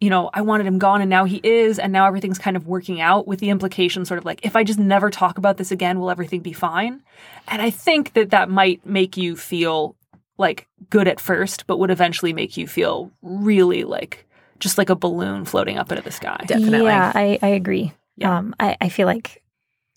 [0.00, 2.66] you know I wanted him gone and now he is and now everything's kind of
[2.66, 5.70] working out with the implication sort of like if I just never talk about this
[5.70, 7.02] again will everything be fine
[7.48, 9.96] and I think that that might make you feel
[10.38, 14.26] like good at first but would eventually make you feel really like
[14.58, 16.42] just like a balloon floating up into the sky.
[16.46, 16.84] Definitely.
[16.88, 17.94] Yeah, I, I agree.
[18.18, 18.36] Yeah.
[18.38, 19.42] Um, I, I feel like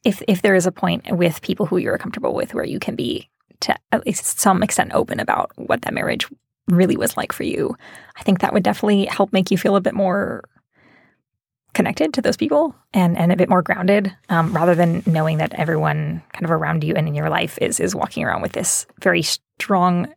[0.03, 2.95] if if there is a point with people who you're comfortable with where you can
[2.95, 3.29] be
[3.61, 6.27] to at least some extent open about what that marriage
[6.67, 7.75] really was like for you,
[8.17, 10.43] I think that would definitely help make you feel a bit more
[11.73, 15.53] connected to those people and, and a bit more grounded um, rather than knowing that
[15.55, 18.85] everyone kind of around you and in your life is is walking around with this
[19.01, 20.13] very strong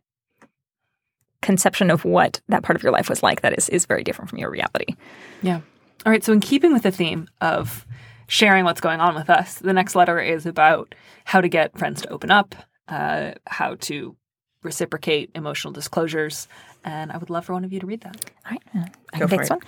[1.41, 4.29] conception of what that part of your life was like that is is very different
[4.29, 4.95] from your reality.
[5.41, 5.61] Yeah.
[6.05, 6.23] All right.
[6.23, 7.86] So, in keeping with the theme of
[8.27, 10.93] sharing what's going on with us, the next letter is about
[11.25, 12.55] how to get friends to open up,
[12.87, 14.15] uh, how to
[14.63, 16.47] reciprocate emotional disclosures.
[16.83, 18.31] And I would love for one of you to read that.
[18.45, 19.59] All right, uh, I Go can take this one.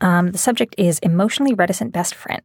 [0.00, 2.42] Um, the subject is emotionally reticent best friend.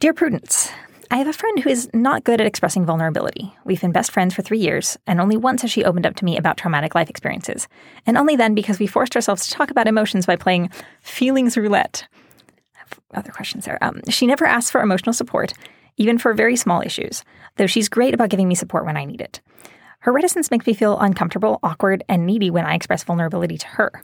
[0.00, 0.70] Dear Prudence,
[1.10, 3.54] I have a friend who is not good at expressing vulnerability.
[3.64, 6.24] We've been best friends for three years, and only once has she opened up to
[6.24, 7.68] me about traumatic life experiences.
[8.06, 10.70] And only then because we forced ourselves to talk about emotions by playing
[11.02, 12.08] feelings roulette.
[13.14, 13.78] Other questions there.
[13.82, 15.52] Um, she never asks for emotional support,
[15.96, 17.24] even for very small issues,
[17.56, 19.40] though she's great about giving me support when I need it.
[20.00, 24.02] Her reticence makes me feel uncomfortable, awkward, and needy when I express vulnerability to her.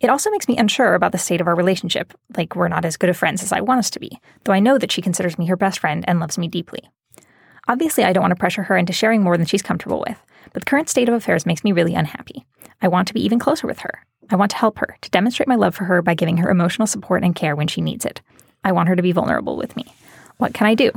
[0.00, 2.96] It also makes me unsure about the state of our relationship, like we're not as
[2.96, 5.38] good of friends as I want us to be, though I know that she considers
[5.38, 6.80] me her best friend and loves me deeply.
[7.68, 10.18] Obviously, I don't want to pressure her into sharing more than she's comfortable with,
[10.52, 12.44] but the current state of affairs makes me really unhappy.
[12.82, 14.04] I want to be even closer with her.
[14.28, 16.86] I want to help her, to demonstrate my love for her by giving her emotional
[16.86, 18.20] support and care when she needs it.
[18.64, 19.84] I want her to be vulnerable with me.
[20.38, 20.90] What can I do?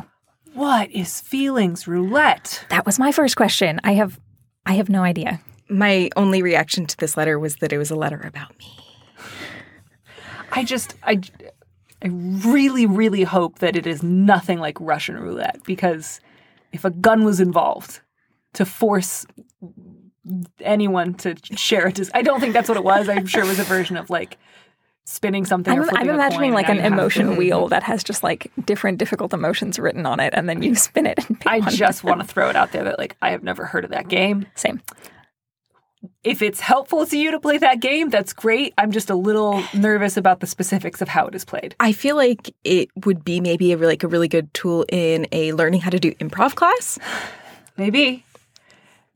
[0.54, 2.65] What is feelings roulette?
[2.69, 3.80] That was my first question.
[3.84, 4.19] I have
[4.65, 5.41] I have no idea.
[5.69, 8.78] My only reaction to this letter was that it was a letter about me.
[10.52, 11.22] I just, I,
[12.04, 16.22] I really, really hope that it is nothing like Russian roulette because
[16.72, 18.02] if a gun was involved
[18.54, 19.26] to force
[20.62, 22.00] anyone to share it.
[22.13, 23.10] I don't think that's what it was.
[23.10, 24.38] I'm sure it was a version of like
[25.10, 25.78] spinning something.
[25.78, 29.00] I'm, I'm imagining like an now you have emotion wheel that has just like different
[29.00, 31.17] difficult emotions written on it, and then you spin it.
[31.28, 33.65] And pick I just want to throw it out there that like I have never
[33.65, 34.45] heard of that game.
[34.56, 34.82] same.
[36.24, 38.74] If it's helpful to you to play that game, that's great.
[38.78, 41.76] I'm just a little nervous about the specifics of how it is played.
[41.80, 45.28] I feel like it would be maybe a really, like a really good tool in
[45.34, 47.00] a learning how to do improv class.
[47.76, 48.26] Maybe.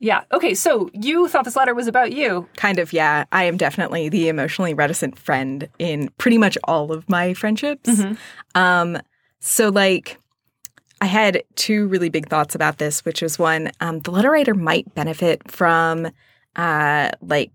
[0.04, 0.24] Yeah.
[0.32, 0.52] Okay.
[0.52, 2.46] So you thought this letter was about you.
[2.56, 3.24] Kind of, yeah.
[3.32, 7.88] I am definitely the emotionally reticent friend in pretty much all of my friendships.
[8.54, 8.98] Um,
[9.40, 10.18] so like
[11.00, 14.54] I had two really big thoughts about this, which was one, um, the letter writer
[14.54, 16.10] might benefit from
[16.54, 17.50] uh like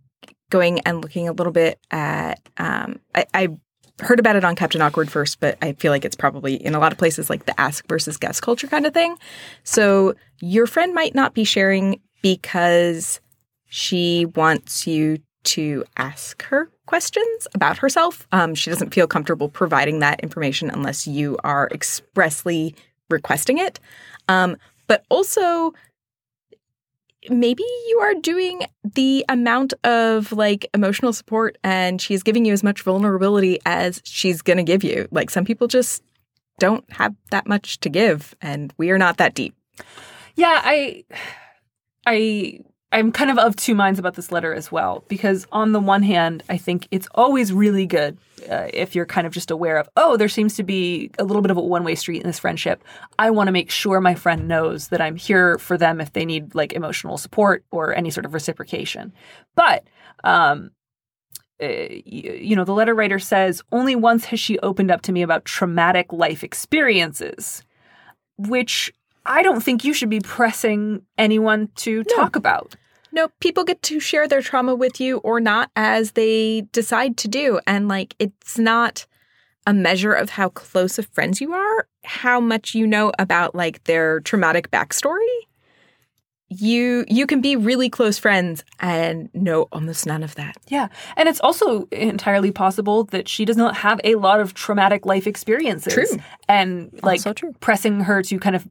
[0.49, 3.47] going and looking a little bit at um I, I
[4.01, 6.79] heard about it on Captain Awkward first, but I feel like it's probably in a
[6.79, 9.15] lot of places like the ask versus guess culture kind of thing.
[9.63, 13.19] So your friend might not be sharing because
[13.67, 18.27] she wants you to ask her questions about herself.
[18.31, 22.75] Um, she doesn't feel comfortable providing that information unless you are expressly
[23.09, 23.79] requesting it.
[24.27, 25.73] Um, but also,
[27.29, 28.61] maybe you are doing
[28.95, 34.41] the amount of like emotional support and she's giving you as much vulnerability as she's
[34.41, 35.07] going to give you.
[35.11, 36.03] Like some people just
[36.59, 39.53] don't have that much to give and we are not that deep.
[40.35, 41.03] Yeah, I,
[42.05, 42.59] I,
[42.91, 46.01] I'm kind of of two minds about this letter as well because on the one
[46.01, 48.17] hand, I think it's always really good
[48.49, 51.41] uh, if you're kind of just aware of, oh, there seems to be a little
[51.41, 52.83] bit of a one way street in this friendship.
[53.19, 56.25] I want to make sure my friend knows that I'm here for them if they
[56.25, 59.13] need like emotional support or any sort of reciprocation.
[59.55, 59.85] But
[60.23, 60.71] um,
[61.61, 61.67] uh,
[62.05, 65.45] you know, the letter writer says, only once has she opened up to me about
[65.45, 67.63] traumatic life experiences,
[68.37, 68.93] which
[69.25, 72.75] I don't think you should be pressing anyone to talk about.
[73.11, 77.27] No, people get to share their trauma with you or not as they decide to
[77.27, 77.59] do.
[77.65, 79.05] And like, it's not
[79.65, 83.83] a measure of how close of friends you are, how much you know about like
[83.85, 85.19] their traumatic backstory.
[86.51, 90.57] You you can be really close friends and know almost none of that.
[90.67, 90.87] Yeah.
[91.15, 95.27] And it's also entirely possible that she does not have a lot of traumatic life
[95.27, 95.93] experiences.
[95.93, 96.19] True.
[96.47, 97.53] And like true.
[97.59, 98.67] pressing her to kind of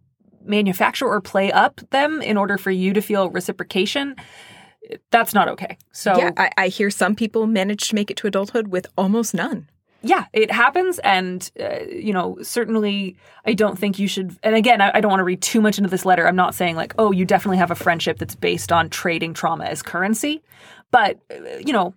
[0.49, 4.17] manufacture or play up them in order for you to feel reciprocation,
[5.11, 5.77] that's not okay.
[5.93, 9.35] So yeah, I, I hear some people manage to make it to adulthood with almost
[9.35, 9.69] none.
[10.03, 10.99] yeah, it happens.
[11.01, 14.37] And, uh, you know, certainly I don't think you should.
[14.43, 16.27] And again, I, I don't want to read too much into this letter.
[16.27, 19.65] I'm not saying like, oh, you definitely have a friendship that's based on trading trauma
[19.65, 20.43] as currency.
[20.91, 21.95] But, uh, you know,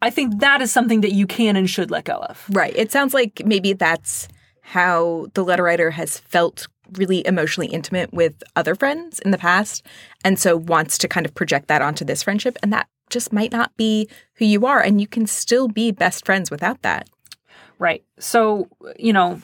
[0.00, 2.44] I think that is something that you can and should let go of.
[2.50, 2.74] Right.
[2.76, 4.26] It sounds like maybe that's
[4.62, 9.84] how the letter writer has felt really emotionally intimate with other friends in the past
[10.24, 13.52] and so wants to kind of project that onto this friendship and that just might
[13.52, 17.08] not be who you are and you can still be best friends without that.
[17.78, 18.04] Right.
[18.18, 19.40] So, you know,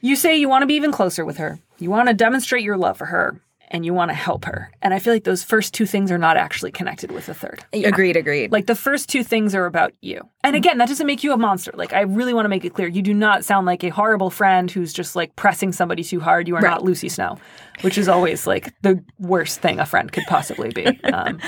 [0.00, 1.58] you say you want to be even closer with her.
[1.78, 4.70] You want to demonstrate your love for her and you want to help her.
[4.82, 7.64] And I feel like those first two things are not actually connected with the third.
[7.72, 8.52] Agreed, agreed.
[8.52, 10.20] Like the first two things are about you.
[10.44, 11.72] And again, that doesn't make you a monster.
[11.74, 12.86] Like I really want to make it clear.
[12.88, 16.46] You do not sound like a horrible friend who's just like pressing somebody too hard.
[16.48, 16.70] You are Right.
[16.70, 17.38] not Lucy Snow,
[17.80, 20.86] which is always like the worst thing a friend could possibly be.
[21.12, 21.40] Um,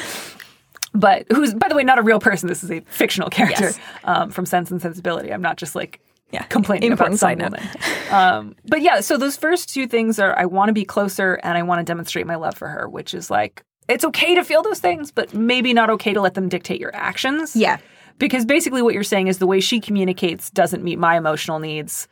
[0.95, 2.49] but who's, by the way, not a real person.
[2.49, 3.79] This is a fictional character Yes.
[4.05, 5.33] um, from Sense and Sensibility.
[5.33, 6.43] I'm not just like Yeah.
[6.45, 7.53] complaining about Important some side note.
[7.53, 7.69] woman.
[8.11, 11.57] um, but yeah, so those first two things are I want to be closer and
[11.57, 14.62] I want to demonstrate my love for her, which is like it's okay to feel
[14.62, 17.57] those things, but maybe not okay to let them dictate your actions.
[17.57, 17.79] Yeah.
[18.19, 22.09] Because basically what you're saying is the way she communicates doesn't meet my emotional needs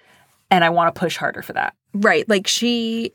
[0.51, 1.75] and I want to push harder for that.
[1.93, 2.29] Right.
[2.29, 3.13] Like she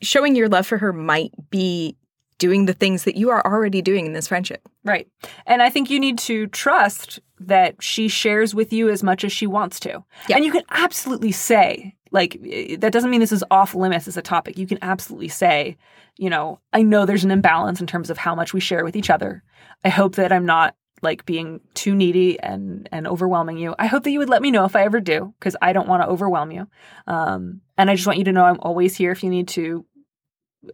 [0.00, 1.96] showing your love for her might be
[2.38, 4.66] doing the things that you are already doing in this friendship.
[4.84, 5.08] Right.
[5.46, 9.32] And I think you need to trust that she shares with you as much as
[9.32, 10.04] she wants to.
[10.28, 10.36] Yeah.
[10.36, 14.16] And you can absolutely say, like, eh, that doesn't mean this is off limits as
[14.16, 14.58] a topic.
[14.58, 15.76] You can absolutely say,
[16.18, 18.94] you know, I know there's an imbalance in terms of how much we share with
[18.94, 19.42] each other.
[19.84, 23.74] I hope that I'm not like being too needy and and overwhelming you.
[23.78, 25.88] I hope that you would let me know if I ever do because I don't
[25.88, 26.66] want to overwhelm you.
[27.06, 29.86] Um, and I just want you to know I'm always here if you need to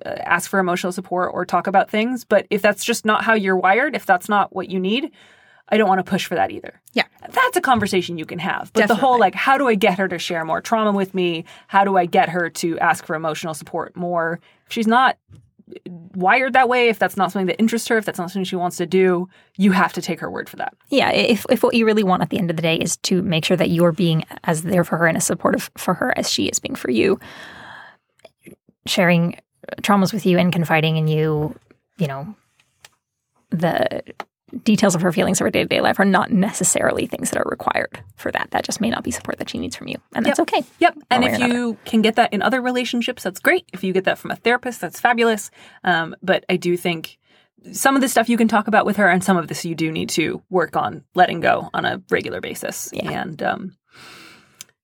[0.05, 2.25] uh, ask for emotional support or talk about things.
[2.25, 5.13] But if that's just not how you're wired, if that's not what you need,
[5.69, 6.81] I don't want to push for that either.
[6.93, 7.05] Yeah.
[7.29, 8.73] That's a conversation you can have.
[8.73, 11.45] But the whole like, how do I get her to share more trauma with me?
[11.67, 14.41] How do I get her to ask for emotional support more?
[14.67, 15.19] If she's not
[16.15, 18.55] wired that way, if that's not something that interests her, if that's not something she
[18.55, 20.75] wants to do, you have to take her word for that.
[20.89, 23.21] Yeah, if if what you really want at the end of the day is to
[23.23, 26.31] make sure that you're being as there for her and as supportive for her as
[26.31, 27.19] she is being for you,
[28.87, 29.41] sharing
[29.83, 31.59] traumas with you and confiding in you,
[31.99, 32.37] you know,
[33.51, 34.03] the
[34.63, 37.41] details of her feelings of her day to day life are not necessarily things that
[37.41, 38.49] are required for that.
[38.53, 39.97] That just may not be support that she needs from you.
[40.15, 40.49] And that's Yep.
[40.49, 40.65] okay.
[40.79, 40.99] Yep.
[41.11, 43.69] And if you can get that in other relationships, that's great.
[43.73, 45.51] If you get that from a therapist, that's fabulous.
[45.83, 47.19] Um, but I do think
[47.73, 49.75] some of this stuff you can talk about with her, and some of this you
[49.75, 52.93] do need to work on letting go on a regular basis.
[52.93, 53.77] And um,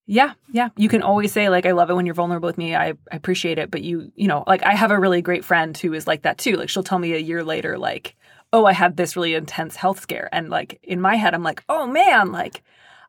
[0.07, 2.75] yeah, yeah, you can always say like, "I love it when you're vulnerable with me.
[2.75, 5.77] I, I appreciate it." But you, you know, like I have a really great friend
[5.79, 6.57] who is like that too.
[6.57, 8.17] Like she'll tell me a year later, like,
[8.53, 11.63] "Oh, I had this really intense health scare," and like in my head, I'm like,
[11.69, 12.63] "Oh man, like."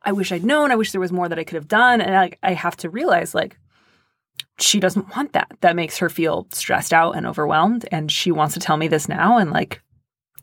[0.05, 0.71] I wish I'd known.
[0.71, 2.01] I wish there was more that I could have done.
[2.01, 3.57] And I, I have to realize, like,
[4.59, 5.51] she doesn't want that.
[5.61, 7.87] That makes her feel stressed out and overwhelmed.
[7.91, 9.37] And she wants to tell me this now.
[9.37, 9.81] And, like,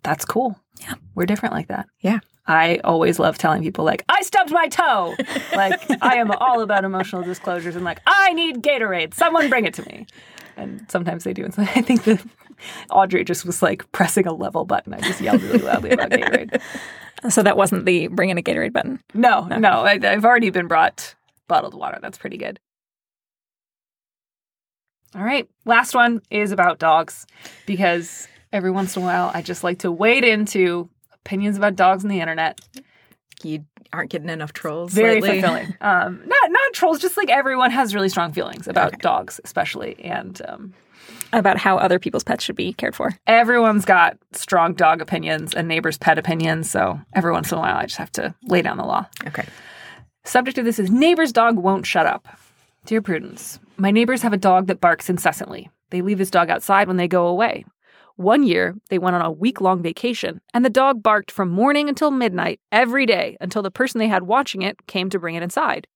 [0.02, 0.58] that's cool.
[0.80, 0.94] Yeah.
[1.14, 1.86] We're different like that.
[2.00, 2.20] Yeah.
[2.46, 5.14] I always love telling people, like, I stubbed my toe.
[5.54, 9.12] like, I am all about emotional disclosures and, like, I need Gatorade.
[9.14, 10.06] Someone bring it to me.
[10.60, 11.44] And sometimes they do.
[11.44, 12.24] And so I think that
[12.90, 14.94] Audrey just was like pressing a level button.
[14.94, 16.60] I just yelled really loudly about Gatorade.
[17.28, 18.98] So that wasn't the bring in a Gatorade button.
[19.12, 21.14] No, no, I, I've already been brought
[21.48, 21.98] bottled water.
[22.00, 22.58] That's pretty good.
[25.14, 27.26] All right, last one is about dogs
[27.66, 32.04] because every once in a while I just like to wade into opinions about dogs
[32.04, 32.58] on the internet.
[33.42, 34.92] You aren't getting enough trolls.
[34.92, 35.40] Very lately.
[35.40, 35.76] fulfilling.
[35.80, 36.49] Um, not
[36.80, 40.74] trolls, just like everyone has really strong feelings about dogs, especially, and um,
[41.32, 43.12] About how other people's pets should be cared for.
[43.26, 46.70] everyone's got strong dog opinions and neighbors' pet opinions.
[46.70, 49.06] So every once in a while, I just have to lay down the law.
[49.26, 49.44] Okay.
[50.24, 52.26] Subject of this is neighbor's dog won't shut up.
[52.86, 55.70] Dear Prudence, my neighbors have a dog that barks incessantly.
[55.90, 57.64] They leave this dog outside when they go away.
[58.16, 61.88] One year, they went on a week long vacation, and the dog barked from morning
[61.88, 65.42] until midnight every day until the person they had watching it came to bring it
[65.42, 65.86] inside.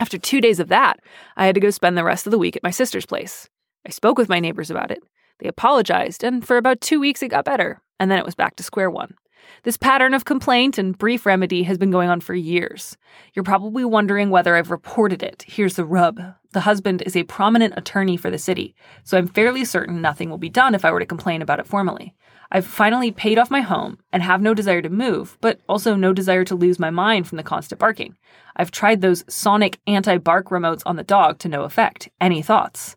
[0.00, 0.98] After two days of that,
[1.36, 3.50] I had to go spend the rest of the week at my sister's place.
[3.86, 5.02] I spoke with my neighbors about it.
[5.40, 8.56] They apologized, and for about two weeks it got better, and then it was back
[8.56, 9.14] to square one.
[9.62, 12.96] This pattern of complaint and brief remedy has been going on for years.
[13.34, 15.44] You're probably wondering whether I've reported it.
[15.46, 16.20] Here's the rub
[16.52, 18.74] the husband is a prominent attorney for the city,
[19.04, 21.66] so I'm fairly certain nothing will be done if I were to complain about it
[21.66, 22.14] formally.
[22.50, 26.12] I've finally paid off my home and have no desire to move, but also no
[26.12, 28.16] desire to lose my mind from the constant barking.
[28.56, 32.08] I've tried those sonic anti bark remotes on the dog to no effect.
[32.20, 32.96] Any thoughts?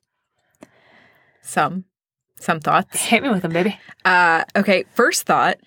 [1.43, 1.85] Some.
[2.39, 2.99] Some thoughts.
[2.99, 3.77] Hit me with them, baby.
[4.03, 5.59] Uh, okay, first thought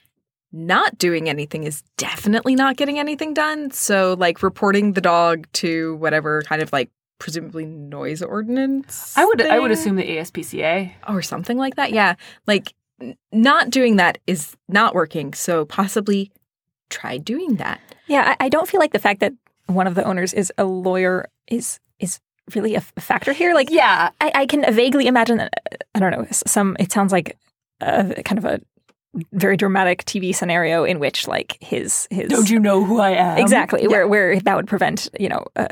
[0.56, 3.70] not doing anything is definitely not getting anything done.
[3.70, 9.16] So, like, reporting the dog to whatever kind of like presumably noise ordinance.
[9.16, 10.92] I would I would assume the ASPCA.
[11.08, 11.92] or something like that.
[11.92, 12.14] Yeah.
[12.46, 15.32] Like, n- not doing that is not working.
[15.34, 16.32] So, possibly
[16.90, 17.80] try doing that.
[18.06, 19.32] Yeah, I, I don't feel like the fact that
[19.66, 22.20] one of the owners is a lawyer is is
[22.54, 23.52] really a f- factor here.
[23.54, 25.40] Like, Yeah, I, I can vaguely imagine.
[25.40, 25.48] uh,
[25.94, 26.26] I don't know.
[26.30, 26.76] Some.
[26.78, 27.36] It sounds like
[27.80, 28.60] a kind of a
[29.32, 33.38] very dramatic TV scenario in which like his his Don't you know who I am?
[33.38, 33.88] exactly Yeah.
[33.88, 35.44] where where that would prevent you know.
[35.56, 35.68] Uh,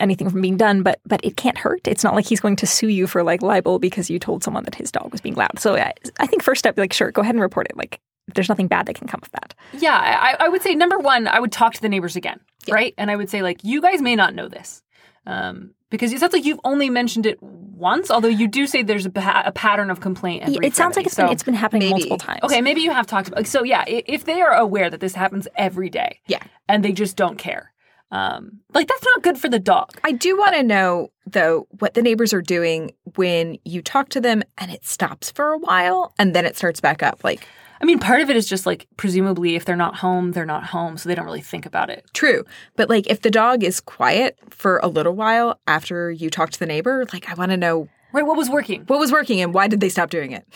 [0.00, 2.66] anything from being done but but it can't hurt it's not like he's going to
[2.68, 5.58] sue you for like libel because you told someone that his dog was being loud
[5.58, 7.98] so i, I think first step like sure go ahead and report it like
[8.34, 11.26] there's nothing bad that can come of that Yeah, I, I would say number one,
[11.26, 12.38] I would talk to the neighbors again,
[12.70, 12.92] right?
[12.98, 14.82] And I would say like, you guys may not know this,
[15.28, 18.10] um, because it sounds like you've only mentioned it once.
[18.10, 20.44] Although you do say there's a, pa- a pattern of complaint.
[20.64, 22.08] It sounds like it's been it's been happening maybe.
[22.08, 23.46] multiple times Okay, maybe you have talked about.
[23.46, 26.42] So yeah, if they are aware that this happens every day, Yeah.
[26.68, 27.72] and they just don't care,
[28.10, 29.90] um, like that's not good for the dog.
[30.02, 34.20] I do want to know, though, what the neighbors are doing when you talk to
[34.20, 37.22] them and it stops for a while and then it starts back up.
[37.22, 37.46] Like,
[37.80, 40.64] I mean, part of it is just like presumably if they're not home, they're not
[40.64, 42.04] home, so they don't really think about it.
[42.12, 42.44] true.
[42.76, 46.58] But, like, if the dog is quiet for a little while after you talk to
[46.58, 48.26] the neighbor, like, I want to know Right?
[48.26, 48.82] What was working?
[48.86, 50.46] what was working and why did they stop doing it?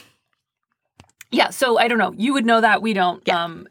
[1.31, 2.13] Yeah, so I don't know.
[2.17, 3.23] You would know that we don't.
[3.27, 3.45] Yeah.
[3.45, 3.67] Um,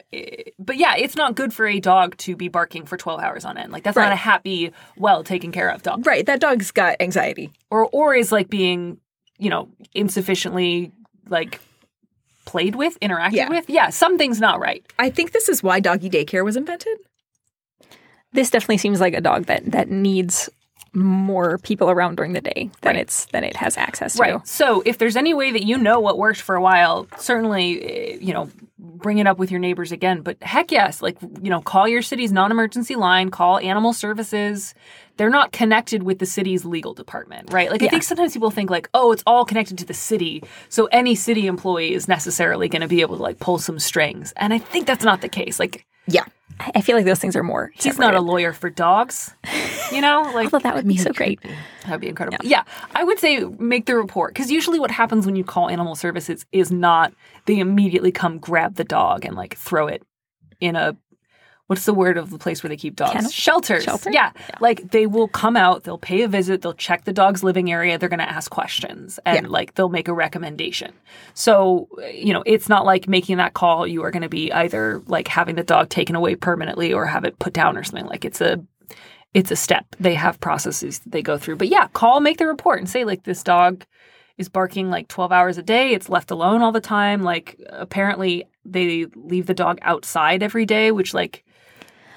[0.58, 3.56] but yeah, it's not good for a dog to be barking for twelve hours on
[3.56, 3.72] end.
[3.72, 6.06] Like that's not a happy, well taken care of dog.
[6.08, 6.26] Right.
[6.26, 7.52] That dog's got anxiety.
[7.70, 9.00] Or or is like being,
[9.38, 10.92] you know, insufficiently
[11.30, 11.60] like
[12.52, 13.50] played with, interacted Yeah.
[13.50, 13.70] with.
[13.70, 14.84] Yeah, something's not right.
[15.00, 16.98] I think this is why doggy daycare was invented.
[18.34, 20.50] this definitely seems like a dog that that needs
[20.94, 23.02] more people around during the day than Right.
[23.02, 24.22] it's than it has access to.
[24.22, 24.48] Right.
[24.48, 28.18] So if there's any way that you know what worked for a while, certainly, eh,
[28.20, 30.22] you know, bring it up with your neighbors again.
[30.22, 34.74] But heck yes, like, you know, call your city's non emergency line, call animal services.
[35.18, 37.70] They're not connected with the city's legal department, right?
[37.70, 40.44] Like, I think sometimes people think, like, oh, it's all connected to the city.
[40.70, 44.34] So any city employee is necessarily going to be able to, like, pull some strings.
[44.36, 45.60] And I think that's not the case.
[45.60, 46.24] Like, Yeah.
[46.76, 47.72] I feel like those things are more.
[47.76, 49.34] He's not a lawyer for dogs.
[49.92, 51.40] You know, like Although that would be so great.
[51.86, 52.38] That'd be incredible.
[52.44, 52.64] Yeah.
[52.94, 56.46] I would say make the report because usually what happens when you call animal services
[56.52, 57.14] is not
[57.46, 60.04] they immediately come grab the dog and like throw it
[60.60, 60.96] in a
[61.72, 63.14] what's the word of the place where they keep dogs?
[63.14, 63.32] Kennel?
[63.32, 63.86] Shelters.
[63.86, 64.12] Shelter?
[64.12, 64.34] Yeah.
[64.60, 67.98] Like they will come out, they'll pay a visit, they'll check the dog's living area,
[67.98, 70.92] they're going to ask questions and like they'll make a recommendation.
[71.34, 75.02] So, you know, it's not like making that call you are going to be either
[75.08, 78.06] like having the dog taken away permanently or have it put down or something.
[78.06, 78.62] Like it's a
[79.34, 79.86] it's a step.
[79.98, 81.56] They have processes that they go through.
[81.56, 83.86] But yeah, call, make the report and say like this dog
[84.38, 85.94] is barking like 12 hours a day.
[85.94, 87.24] It's left alone all the time.
[87.24, 91.46] Like apparently they leave the dog outside every day, which like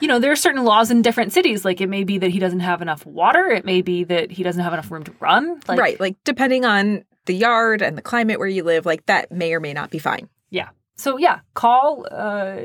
[0.05, 1.65] you know, there are certain laws in different cities.
[1.65, 3.47] Like it may be that he doesn't have enough water.
[3.47, 5.59] It may be that he doesn't have enough room to run.
[5.67, 5.99] Like, right.
[5.99, 9.61] Like depending on the yard and the climate where you live, like that may or
[9.61, 10.29] may not be fine.
[10.51, 10.69] Yeah.
[10.97, 12.57] So yeah, call, uh,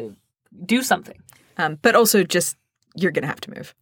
[0.66, 1.18] do something.
[1.56, 2.58] Um, but also just
[2.94, 3.74] you're gonna have to move.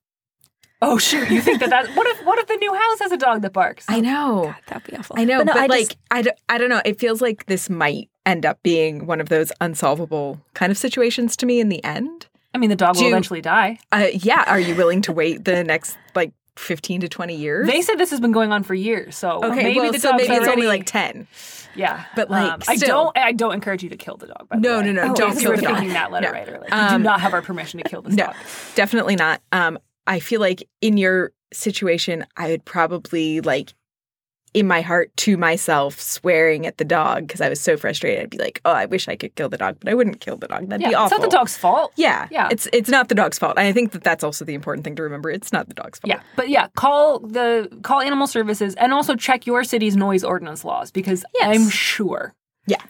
[0.80, 1.28] Oh shoot!
[1.32, 3.54] You think that that what if what if the new house has a dog that
[3.54, 3.86] barks?
[3.90, 4.54] I know.
[4.68, 5.16] That'd be awful.
[5.18, 6.82] I know, But but, I like just- I, I don't know.
[6.86, 11.36] It feels like this might end up being one of those unsolvable kind of situations
[11.38, 12.28] to me in the end.
[12.58, 13.78] I mean, the dog will eventually die.
[13.92, 17.68] Uh, yeah, are you willing to wait the next like fifteen to twenty years?
[17.68, 20.10] They said this has been going on for years, so okay, maybe well, the so
[20.12, 21.28] dog's maybe it's already, only like ten.
[21.76, 22.06] yeah.
[22.16, 24.50] but, like, Um, I don't I don't encourage you to kill the dog.
[24.50, 24.86] By the No, way.
[24.88, 25.86] no, no, Oh, don't kill the dog.
[25.90, 26.32] that letter No.
[26.34, 26.54] writer.
[26.60, 28.36] Like, you do Um, not have our permission to kill this No, dog.
[28.74, 29.40] definitely not.
[29.52, 29.78] Um,
[30.08, 33.74] I feel like in your situation, I would probably like
[34.54, 38.24] in my heart to myself swearing at the dog because I was so frustrated.
[38.24, 40.38] I'd be like, "Oh, I wish I could kill the dog, but I wouldn't kill
[40.38, 40.68] the dog.
[40.70, 41.92] That'd Yeah, be awful." it's not the dog's fault.
[41.96, 42.48] Yeah, Yeah.
[42.52, 43.58] It's it's not the dog's fault.
[43.58, 45.30] And I think that that's also the important thing to remember.
[45.30, 46.10] It's not the dog's fault.
[46.10, 50.64] Yeah, but yeah, call the call animal services and also check your city's noise ordinance
[50.66, 51.56] laws because Yes.
[51.56, 52.34] I'm sure
[52.66, 52.82] Yeah.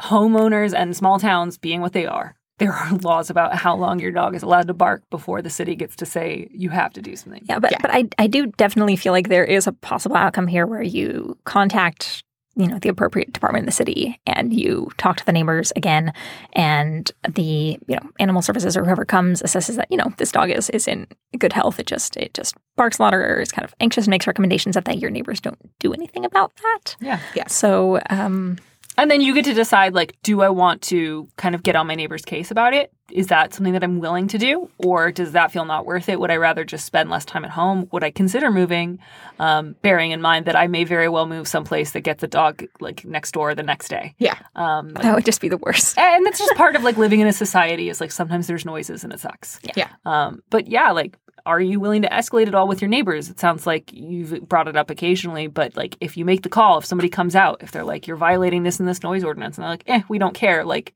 [0.00, 4.12] homeowners and small towns being what they are, there are laws about how long your
[4.12, 7.16] dog is allowed to bark before the city gets to say you have to do
[7.16, 7.42] something.
[7.48, 10.66] Yeah, but but I I do definitely feel like there is a possible outcome here
[10.66, 12.22] where you contact
[12.56, 16.12] you know the appropriate department in the city and you talk to the neighbors again
[16.52, 17.42] and the
[17.88, 20.86] you know animal services or whoever comes assesses that you know this dog is is
[20.86, 24.04] in good health it just it just barks a lot or is kind of anxious
[24.04, 27.18] and makes recommendations that, that your neighbors don't do anything about that Yeah.
[27.34, 27.48] Yeah.
[27.48, 28.58] so um
[28.96, 31.86] And then you get to decide like, do I want to kind of get on
[31.86, 32.92] my neighbor's case about it?
[33.10, 34.70] Is that something that I'm willing to do?
[34.78, 36.18] Or does that feel not worth it?
[36.18, 37.88] Would I rather just spend less time at home?
[37.92, 38.98] Would I consider moving?
[39.38, 42.64] Um, bearing in mind that I may very well move someplace that gets a dog
[42.80, 44.14] like next door the next day.
[44.18, 44.38] Yeah.
[44.56, 47.26] Um, that would just be the worst and that's just part of like living in
[47.26, 49.60] a society is like sometimes there's noises and it sucks.
[49.76, 49.88] Yeah.
[50.06, 51.16] Um, but yeah, like,
[51.46, 53.28] are you willing to escalate it all with your neighbors?
[53.28, 56.78] It sounds like you've brought it up occasionally, but like, if you make the call,
[56.78, 59.62] if somebody comes out, if they're like, you're violating this and this noise ordinance, and
[59.62, 60.94] they're like, eh, we don't care, like,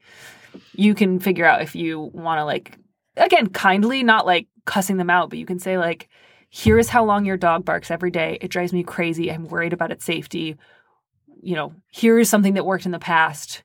[0.72, 2.78] you can figure out if you want to, like,
[3.16, 6.08] again, kindly, not like cussing them out, but you can say, like,
[6.48, 8.38] here is how long your dog barks every day.
[8.40, 9.30] It drives me crazy.
[9.30, 10.56] I'm worried about its safety.
[11.42, 13.62] You know, here is something that worked in the past.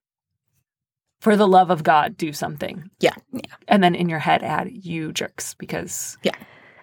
[1.21, 2.89] For the love of God, do something.
[2.99, 3.15] Yeah.
[3.31, 3.55] Yeah.
[3.69, 6.35] And then in your head, add you jerks because Yeah.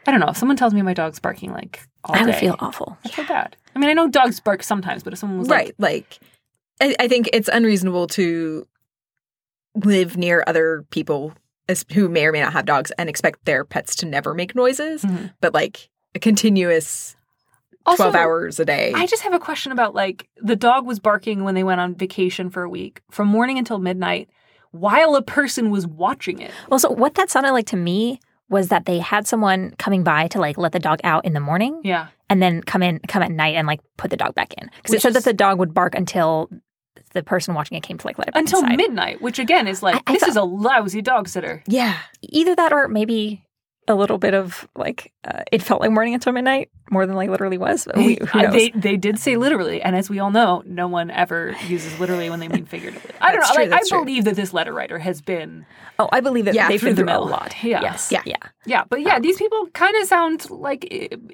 [0.06, 0.28] I don't know.
[0.28, 3.08] If someone tells me my dog's barking like all I would day, feel awful I
[3.08, 3.56] feel bad.
[3.74, 5.74] I mean, I know dogs bark sometimes, but if someone was right.
[5.78, 6.18] like,
[6.80, 8.66] Like, I, I think it's unreasonable to
[9.74, 11.32] live near other people
[11.68, 14.54] as, who may or may not have dogs and expect their pets to never make
[14.54, 15.32] noises, Mhm.
[15.40, 17.14] but like a continuous
[17.86, 18.92] Also, 12 hours a day.
[18.94, 21.94] I just have a question about like the dog was barking when they went on
[21.94, 24.28] vacation for a week from morning until midnight
[24.72, 26.50] while a person was watching it.
[26.68, 28.20] Well, so what that sounded like to me
[28.50, 31.40] was that they had someone coming by to like let the dog out in the
[31.40, 32.08] morning Yeah.
[32.28, 34.68] and then come in, come at night and like put the dog back in.
[34.76, 36.50] Because it said is- that the dog would bark until
[37.12, 38.76] the person watching it came to like let it Until inside.
[38.76, 41.62] midnight, which again is like, I- I this thought- is a lousy dog sitter.
[41.66, 41.96] yeah.
[42.22, 43.42] Either that or maybe
[43.88, 47.28] a little bit of like uh, it felt like morning until midnight more than like
[47.30, 47.86] literally was.
[47.86, 48.52] But we, who Uh, knows?
[48.52, 52.30] they they did say literally, and as we all know, no one ever uses literally
[52.30, 53.10] when they mean figuratively.
[53.20, 53.54] I don't know.
[53.54, 54.00] true, like, I true.
[54.04, 55.66] believe that this letter writer has been
[55.98, 57.54] oh, I believe that Yeah, they've through been the through a lot.
[57.62, 57.80] Yeah.
[57.82, 58.10] Yes.
[58.12, 58.22] Yeah.
[58.24, 58.36] Yeah.
[58.66, 60.84] Yeah, but yeah, these people kind of sound like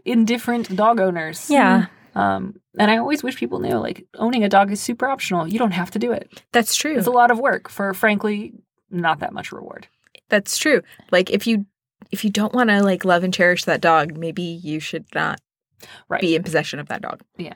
[0.04, 1.50] indifferent dog owners.
[1.50, 1.86] Yeah.
[2.14, 5.46] Um, and I always wish people knew like owning a dog is super optional.
[5.46, 6.42] You don't have to do it.
[6.52, 6.96] That's true.
[6.96, 8.54] It's a lot of work for frankly
[8.90, 9.86] not that much reward.
[10.30, 10.80] That's true.
[11.10, 11.66] Like if you
[12.10, 15.40] if you don't want to like love and cherish that dog, maybe you should not
[16.08, 16.20] Right.
[16.20, 17.20] be in possession of that dog.
[17.36, 17.54] Yeah.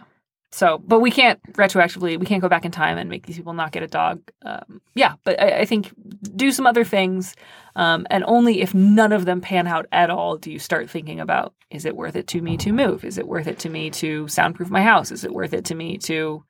[0.52, 3.52] So, but we can't retroactively, we can't go back in time and make these people
[3.52, 4.20] not get a dog.
[4.44, 5.92] Um, yeah, but I, I think
[6.36, 7.36] do some other things.
[7.76, 11.20] Um, and only if none of them pan out at all do you start thinking
[11.20, 13.04] about is it worth it to me to move?
[13.04, 15.12] Is it worth it to me to soundproof my house?
[15.12, 16.44] Is it worth it to me to,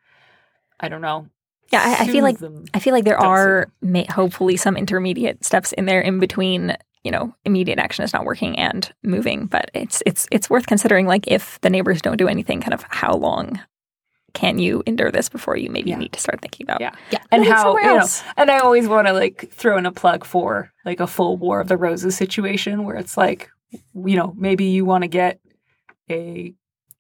[0.81, 1.27] I don't know.
[1.71, 2.65] Yeah, I, I feel like them?
[2.73, 6.75] I feel like there are may, hopefully some intermediate steps in there in between
[7.05, 9.47] you know immediate action is not working and moving.
[9.47, 11.07] But it's it's it's worth considering.
[11.07, 13.61] Like if the neighbors don't do anything, kind of how long
[14.33, 16.95] can you endure this before you maybe need to start thinking about Yeah.
[17.11, 17.19] Yeah.
[17.31, 20.73] And how you know, and I always want to like throw in a plug for
[20.85, 24.85] like a full War of the Roses situation where it's like, you know, maybe you
[24.85, 25.41] want to get
[26.09, 26.55] a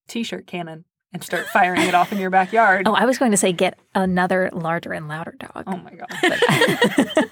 [0.08, 2.86] t-shirt cannon and start firing it off in your backyard.
[2.86, 5.64] Oh, I was going to say get another larger and louder dog.
[5.66, 7.28] Oh my god!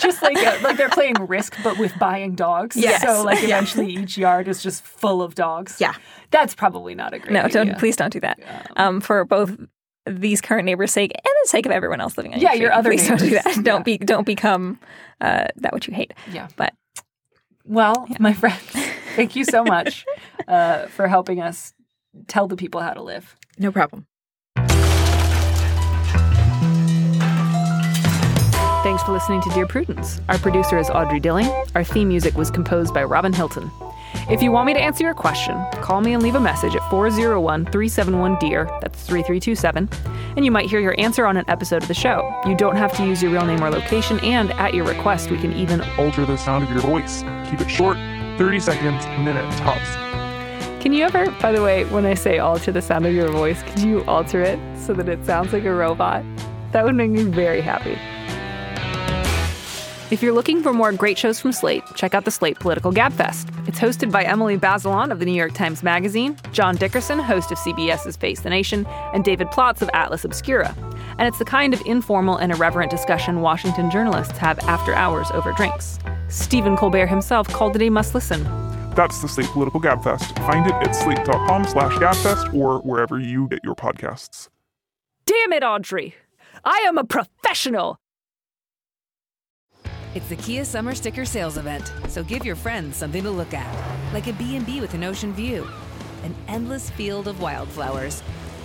[0.00, 2.76] just like uh, like they're playing Risk, but with buying dogs.
[2.76, 3.02] Yes.
[3.02, 3.56] So like Yeah.
[3.58, 5.76] eventually each yard is just full of dogs.
[5.80, 5.94] Yeah.
[6.30, 7.32] That's probably not a great.
[7.32, 8.40] no, don't please don't do that.
[8.76, 9.56] Um, for both
[10.06, 12.62] these current neighbors' sake and the sake of everyone else living on your, Yeah, your
[12.68, 13.44] your other please don't do neighbors.
[13.56, 13.64] that.
[13.64, 14.78] Don't be don't become
[15.20, 16.14] uh, that which you hate.
[16.32, 16.48] Yeah.
[16.56, 16.72] But
[17.64, 18.62] Well, my friends,
[19.14, 20.04] thank you so much
[20.48, 21.74] uh, for helping us
[22.26, 23.36] tell the people how to live.
[23.58, 24.06] No problem.
[28.82, 30.22] Thanks for listening to Dear Prudence.
[30.30, 31.46] Our producer is Audrey Dilling.
[31.74, 33.70] Our theme music was composed by Robin Hilton.
[34.30, 36.88] If you want me to answer your question, call me and leave a message at
[36.88, 39.88] 401 371 DEAR, that's 3327,
[40.36, 42.34] and you might hear your answer on an episode of the show.
[42.46, 45.36] You don't have to use your real name or location, and at your request, we
[45.36, 47.22] can even Alter the sound of your voice.
[47.50, 47.98] Keep it short,
[48.38, 50.09] 30 seconds, a minute tops.
[50.80, 53.62] Can you ever, by the way, when I say alter the sound of your voice,
[53.64, 56.24] could you alter it so that it sounds like a robot?
[56.72, 57.98] That would make me very happy.
[60.10, 63.68] If you're looking for more great shows from Slate, check out the Slate Political Gabfest.
[63.68, 67.58] It's hosted by Emily Bazelon of the New York Times Magazine, John Dickerson, host of
[67.58, 70.74] CBS's Face the Nation, and David Plotz of Atlas Obscura.
[71.18, 75.52] And it's the kind of informal and irreverent discussion Washington journalists have after hours over
[75.52, 75.98] drinks.
[76.28, 78.46] Stephen Colbert himself called it a must listen.
[78.94, 80.36] That's the Slate Political Gabfest.
[80.46, 84.48] Find it at slate.com slash gabfest or wherever you get your podcasts.
[85.26, 86.14] Damn it, Audrey!
[86.64, 87.98] I am a professional!
[90.14, 94.12] It's the Kia Summer Sticker Sales Event, so give your friends something to look at,
[94.12, 95.68] like a B&B with an ocean view,
[96.24, 98.20] an endless field of wildflowers,